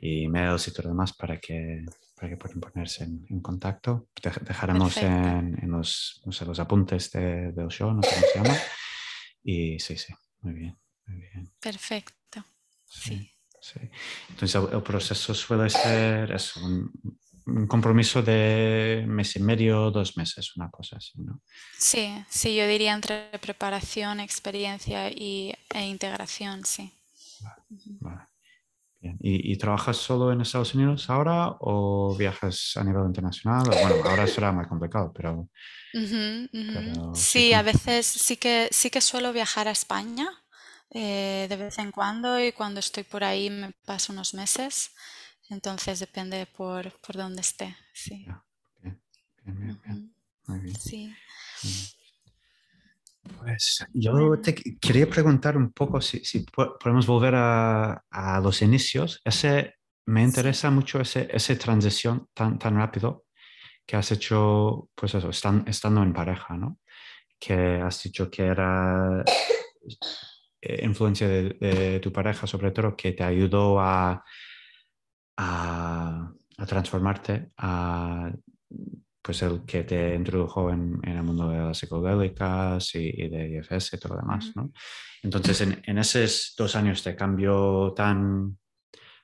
[0.00, 1.84] y, emails y todo lo demás para que,
[2.14, 4.08] para que puedan ponerse en, contacto.
[4.42, 8.60] dejaremos en, en, los, los apuntes de, del show, no sé cómo se llama.
[9.44, 11.52] Y sí, sí, muy bien, muy bien.
[11.60, 12.44] Perfecto.
[12.86, 13.32] sí.
[13.62, 13.78] Sí.
[14.28, 20.96] Entonces el, proceso suele ser un, compromiso de mes y medio, dos meses, una cosa
[20.96, 21.40] así, ¿no?
[21.78, 26.92] Sí, sí, yo diría entre preparación, experiencia y, e integración, sí.
[28.00, 28.26] Vale,
[29.00, 29.16] Bien.
[29.20, 33.64] ¿Y, trabajas solo en Estados Unidos ahora o viajas a nivel internacional?
[33.66, 35.48] Bueno, ahora será más complicado, pero...
[37.14, 40.41] sí, a veces sí que, sí que suelo viajar a España
[40.94, 44.90] eh, de vez en cuando y cuando estoy por ahí me paso unos meses.
[45.48, 47.76] Entonces depende por, por dónde esté.
[47.92, 48.26] Sí.
[49.44, 50.76] Muy bien.
[50.78, 51.14] Sí.
[53.38, 56.46] Pues yo te quería preguntar un poco si,
[56.80, 59.20] podemos volver a, a, los inicios.
[59.24, 63.24] Ese, me interesa mucho ese, esa transición tan, tan rápido
[63.86, 66.78] que has hecho, pues eso, estando en pareja, ¿no?
[67.38, 69.24] Que has dicho que era
[70.62, 74.24] influencia de, tu pareja, sobre todo, que te ayudó a,
[75.36, 76.32] a,
[76.66, 78.32] transformarte, a,
[79.20, 83.98] pues el que te introdujo en, el mundo de las psicodélicas y, de IFS y
[83.98, 84.72] todo lo demás, ¿no?
[85.22, 88.58] Entonces, en, en, esos dos años de cambio tan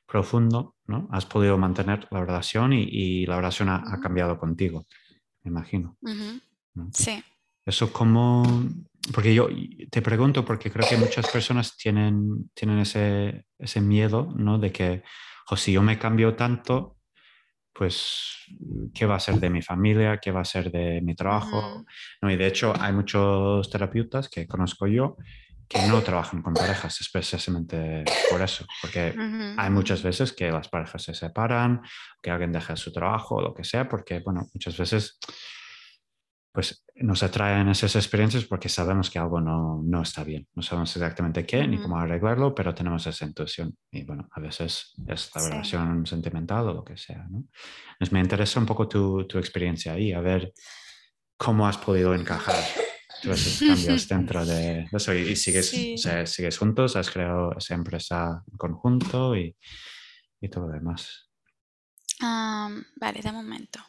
[0.08, 1.06] profundo, ¿no?
[1.12, 4.86] Has podido mantener la relación y, la relación ha, cambiado contigo,
[5.42, 5.96] me imagino.
[6.92, 7.22] Sí.
[7.64, 8.42] Eso como,
[9.12, 9.48] porque yo
[9.90, 14.58] te pregunto, porque creo que muchas personas tienen, tienen ese, ese miedo, ¿no?
[14.58, 15.02] De que,
[15.50, 16.98] o si yo me cambio tanto,
[17.72, 18.36] pues,
[18.92, 20.18] ¿qué va a ser de mi familia?
[20.18, 21.84] ¿Qué va a ser de mi trabajo?
[22.20, 22.30] ¿No?
[22.30, 25.16] Y de hecho, hay muchos terapeutas que conozco yo
[25.68, 29.14] que no trabajan con parejas, es precisamente por eso, porque
[29.58, 31.82] hay muchas veces que las parejas se separan,
[32.22, 35.18] que alguien deja su trabajo, o lo que sea, porque, bueno, muchas veces
[36.52, 40.48] pues nos atraen esas experiencias porque sabemos que algo no, no está bien.
[40.54, 43.76] No sabemos exactamente qué ni cómo arreglarlo, pero tenemos esa intuición.
[43.90, 47.26] Y bueno, a veces es la relación sentimental o lo que sea.
[47.30, 47.44] ¿no?
[47.92, 50.52] Entonces me interesa un poco tu, tu, experiencia ahí, a ver
[51.36, 52.64] cómo has podido encajar
[53.22, 55.14] todos esos cambios dentro de eso.
[55.14, 55.70] Y, sigues,
[56.24, 59.54] sigues juntos, has creado esa empresa en conjunto y,
[60.40, 61.30] y todo lo demás.
[62.20, 63.80] vale, de momento.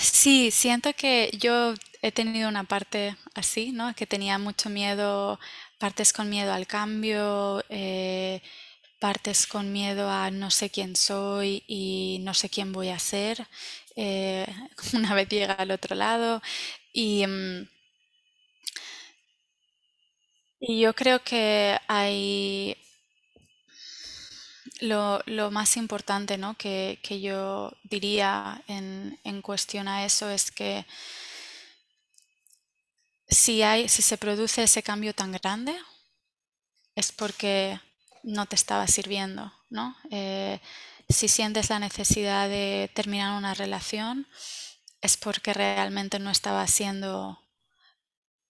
[0.00, 3.94] Sí, siento que yo he tenido una parte así, ¿no?
[3.94, 5.38] Que tenía mucho miedo,
[5.78, 8.40] partes con miedo al cambio, eh,
[9.00, 13.46] partes con miedo a no sé quién soy y no sé quién voy a ser
[13.96, 14.46] eh,
[14.94, 16.42] una vez llega al otro lado.
[16.92, 17.68] Y, mm,
[20.60, 22.76] y yo creo que hay
[24.80, 26.54] lo, más importante ¿no?
[26.54, 30.86] que, yo diría en, cuestión a eso es que
[33.28, 35.76] si, hay, si se produce ese cambio tan grande
[36.94, 37.80] es porque
[38.22, 39.96] no te estaba sirviendo, ¿no?
[40.10, 40.60] Eh,
[41.08, 44.26] si sientes la necesidad de terminar una relación
[45.00, 47.38] es porque realmente no estaba siendo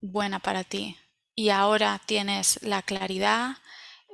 [0.01, 0.97] buena para ti
[1.35, 3.57] y ahora tienes la claridad,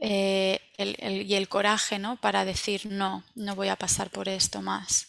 [0.01, 2.17] eh, y el coraje ¿no?
[2.17, 5.09] para decir no, no voy a pasar por esto más.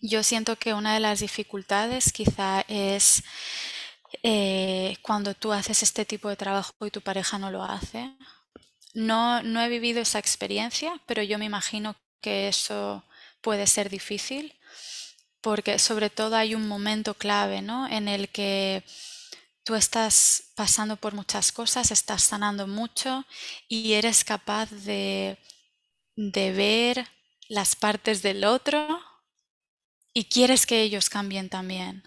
[0.00, 3.22] Yo siento que una de las dificultades quizá es
[4.22, 8.12] eh, cuando tú haces este tipo de trabajo y tu pareja no lo hace.
[8.94, 13.04] No, no he vivido esa experiencia, pero yo me imagino que eso
[13.40, 14.54] puede ser difícil
[15.40, 17.86] porque sobre todo hay un momento clave ¿no?
[17.86, 18.82] en el que
[19.66, 23.26] tú estás pasando por muchas cosas, estás sanando mucho
[23.68, 25.38] y eres capaz de,
[26.14, 27.04] ver
[27.48, 29.00] las partes del otro
[30.14, 32.04] y quieres que ellos cambien también.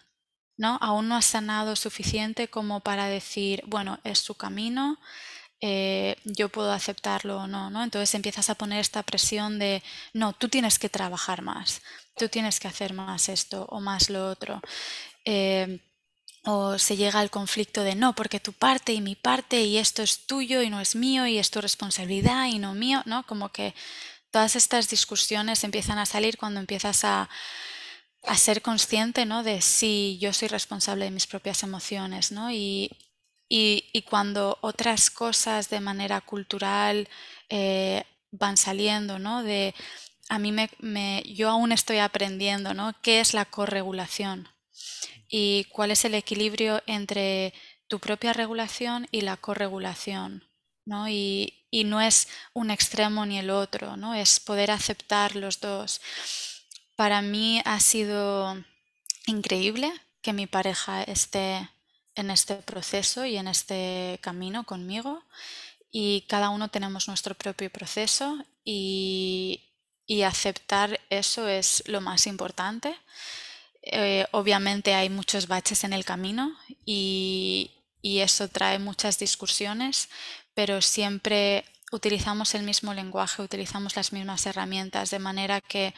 [0.55, 0.77] ¿no?
[0.81, 4.97] Aún no has sanado suficiente como para decir, bueno, es su camino,
[5.59, 7.83] eh, yo puedo aceptarlo o no, no.
[7.83, 9.83] Entonces empiezas a poner esta presión de,
[10.13, 11.81] no, tú tienes que trabajar más,
[12.15, 14.61] tú tienes que hacer más esto o más lo otro.
[15.25, 15.81] Eh,
[16.51, 20.01] o se llega al conflicto de no, porque tu parte y mi parte y esto
[20.01, 23.23] es tuyo y no es mío y es tu responsabilidad y no mío, ¿no?
[23.27, 23.75] Como que
[24.31, 27.29] todas estas discusiones empiezan a salir cuando empiezas a,
[28.35, 29.43] ser consciente, ¿no?
[29.43, 32.51] De si yo soy responsable de mis propias emociones, ¿no?
[32.51, 32.89] Y,
[34.09, 37.07] cuando otras cosas de manera cultural
[37.49, 39.43] eh, van saliendo, ¿no?
[39.43, 39.75] De
[40.29, 42.93] a mí me, me, yo aún estoy aprendiendo, ¿no?
[43.01, 44.49] ¿Qué es la corregulación?
[45.27, 47.53] Y cuál es el equilibrio entre
[47.87, 50.43] tu propia regulación y la corregulación.
[50.85, 51.07] ¿no?
[51.07, 51.55] Y,
[51.85, 54.15] no es un extremo ni el otro, ¿no?
[54.15, 56.01] es poder aceptar los dos.
[56.95, 58.57] Para mí ha sido
[59.27, 61.69] increíble que mi pareja esté
[62.15, 65.23] en este proceso y en este camino conmigo
[65.91, 69.61] y cada uno tenemos nuestro propio proceso y,
[70.05, 72.95] y aceptar eso es lo más importante.
[73.81, 80.09] Eh, obviamente hay muchos baches en el camino y, eso trae muchas discusiones,
[80.53, 85.93] pero siempre utilizamos el mismo lenguaje, utilizamos las mismas herramientas, de manera que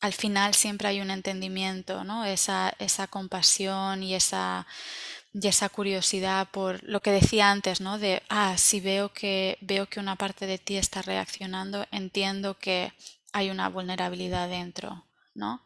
[0.00, 2.24] al final siempre hay un entendimiento, ¿no?
[2.24, 4.66] esa, esa compasión y esa
[5.32, 7.98] y esa curiosidad por lo que decía antes, ¿no?
[7.98, 12.92] De, ah, si veo que, veo que una parte de ti está reaccionando, entiendo que
[13.32, 15.04] hay una vulnerabilidad dentro,
[15.38, 15.62] ¿no?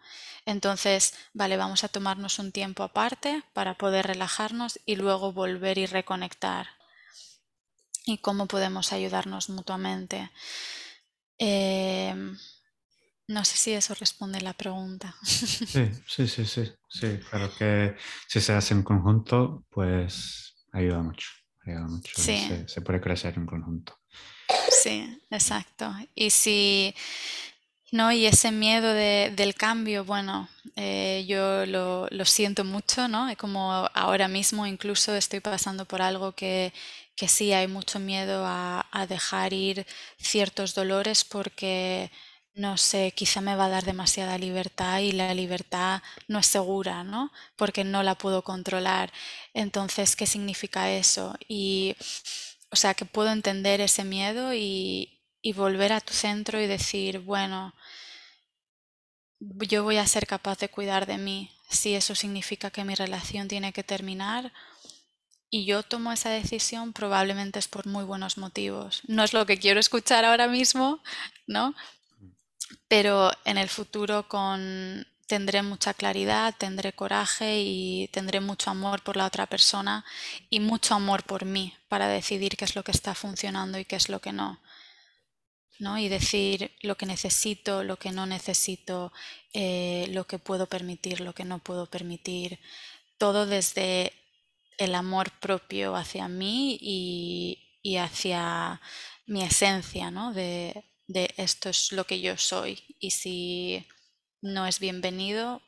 [0.47, 5.87] Entonces, vale, vamos a tomarnos un tiempo aparte para poder relajarnos y luego volver y
[5.87, 6.69] reconectar.
[8.05, 10.31] Y cómo podemos ayudarnos mutuamente.
[11.39, 12.37] Em,
[13.29, 15.15] no sé si eso responde la pregunta.
[15.25, 17.19] Sí, sí, sí, sí, sí.
[17.31, 17.97] Claro que
[18.29, 21.29] si se hace en conjunto, pues ayuda mucho.
[21.65, 22.13] Ayuda mucho.
[22.21, 23.99] Se, se, puede crecer en conjunto.
[24.71, 25.95] Sí, exacto.
[26.15, 26.95] Y si
[27.93, 33.29] no, y ese miedo del cambio, bueno, eh, yo lo, siento mucho, ¿no?
[33.29, 36.73] Es como ahora mismo incluso estoy pasando por algo que,
[37.17, 39.87] que sí hay mucho miedo a, a, dejar ir
[40.19, 42.11] ciertos dolores porque,
[42.55, 47.05] no sé, quizá me va a dar demasiada libertad y la libertad no es segura,
[47.05, 47.31] ¿no?
[47.57, 49.13] Porque no la puedo controlar.
[49.53, 51.35] Entonces, ¿qué significa eso?
[51.47, 51.95] Y,
[52.71, 55.12] o sea, que puedo entender ese miedo y,
[55.43, 57.75] y volver a tu centro y decir, bueno,
[59.41, 61.51] yo voy a ser capaz de cuidar de mí.
[61.69, 64.53] Si eso significa que mi relación tiene que terminar
[65.51, 69.03] y yo tomo esa decisión, probablemente es por muy buenos motivos.
[69.07, 71.03] No es lo que quiero escuchar ahora mismo,
[71.47, 71.75] ¿no?
[72.89, 79.17] Pero en el futuro con tendré mucha claridad, tendré coraje y tendré mucho amor por
[79.17, 80.05] la otra persona
[80.51, 83.97] y mucho amor por mí para decidir qué es lo que está funcionando y qué
[83.97, 84.61] es lo que no.
[85.79, 89.13] Y decir lo que necesito, lo que no necesito,
[89.53, 92.61] eh, lo que puedo permitir, lo que no puedo permitir,
[93.19, 94.13] todo desde
[94.79, 98.81] el amor propio hacia mí y, hacia
[99.27, 100.33] mi esencia, ¿no?
[100.33, 100.85] De,
[101.37, 103.87] esto es lo que yo soy y si
[104.41, 105.61] no es bienvenido,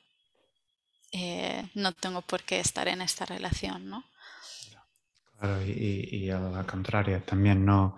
[1.12, 4.04] eh, no tengo por qué estar en esta relación, ¿no?
[5.38, 7.96] Claro, y, y a la contraria, también no,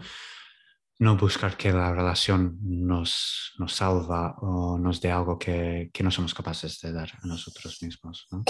[0.98, 6.10] no buscar que la relación nos, nos salva o nos dé algo que, que, no
[6.10, 8.27] somos capaces de dar a nosotros mismos.
[8.31, 8.44] ¿no?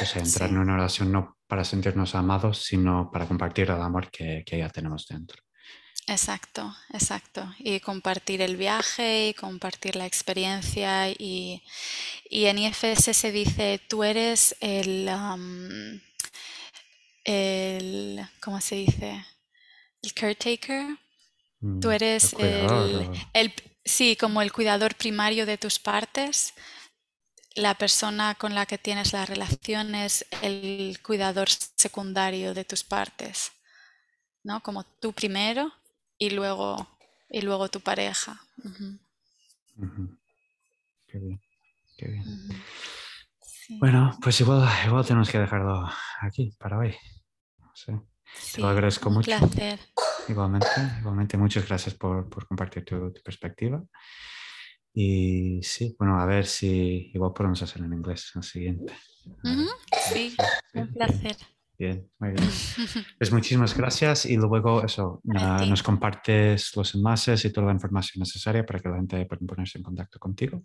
[0.00, 4.10] O sea, entrar en una relación no para sentirnos amados, sino para compartir el amor
[4.10, 5.42] que, que ya tenemos dentro.
[6.06, 7.52] Exacto, exacto.
[7.58, 11.10] Y compartir el viaje y compartir la experiencia.
[11.10, 11.62] Y,
[12.28, 15.08] y en IFS se dice, tú eres el,
[17.24, 19.24] el, ¿cómo se dice?
[20.02, 20.98] El caretaker
[21.62, 26.54] Tú mm, eres el, sí, como el cuidador primario de tus partes.
[27.54, 33.52] La persona con la que tienes la relación es el cuidador secundario de tus partes,
[34.42, 34.60] ¿no?
[34.60, 35.72] Como tú primero
[36.18, 36.88] y luego,
[37.30, 38.40] y luego tu pareja.
[41.06, 41.40] Qué bien,
[41.96, 42.24] qué bien.
[43.78, 45.88] Bueno, pues igual, igual tenemos que dejarlo
[46.22, 46.96] aquí para hoy.
[48.52, 49.30] Te lo agradezco mucho.
[49.30, 49.78] Un placer.
[50.28, 50.68] Igualmente,
[51.00, 53.82] igualmente muchas gracias por, por compartir tu, perspectiva.
[54.94, 58.94] Y sí, bueno, a ver si igual podemos hacer en inglés el siguiente.
[60.12, 60.36] sí,
[60.74, 61.36] un placer.
[61.78, 62.48] Bien, muy bien.
[63.18, 68.64] Pues muchísimas gracias y luego eso, nos compartes los enlaces y toda la información necesaria
[68.64, 70.62] para que la gente pueda ponerse en contacto contigo.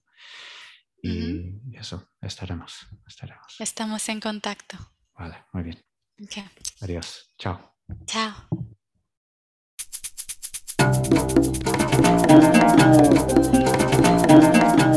[1.02, 3.56] Y eso, estaremos, estaremos.
[3.60, 4.78] Estamos en contacto.
[5.18, 5.80] Vale, muy bien.
[6.82, 7.34] Adiós.
[7.38, 7.76] Chao.
[8.06, 8.68] Chao.
[12.40, 12.78] Thank
[14.82, 14.97] you.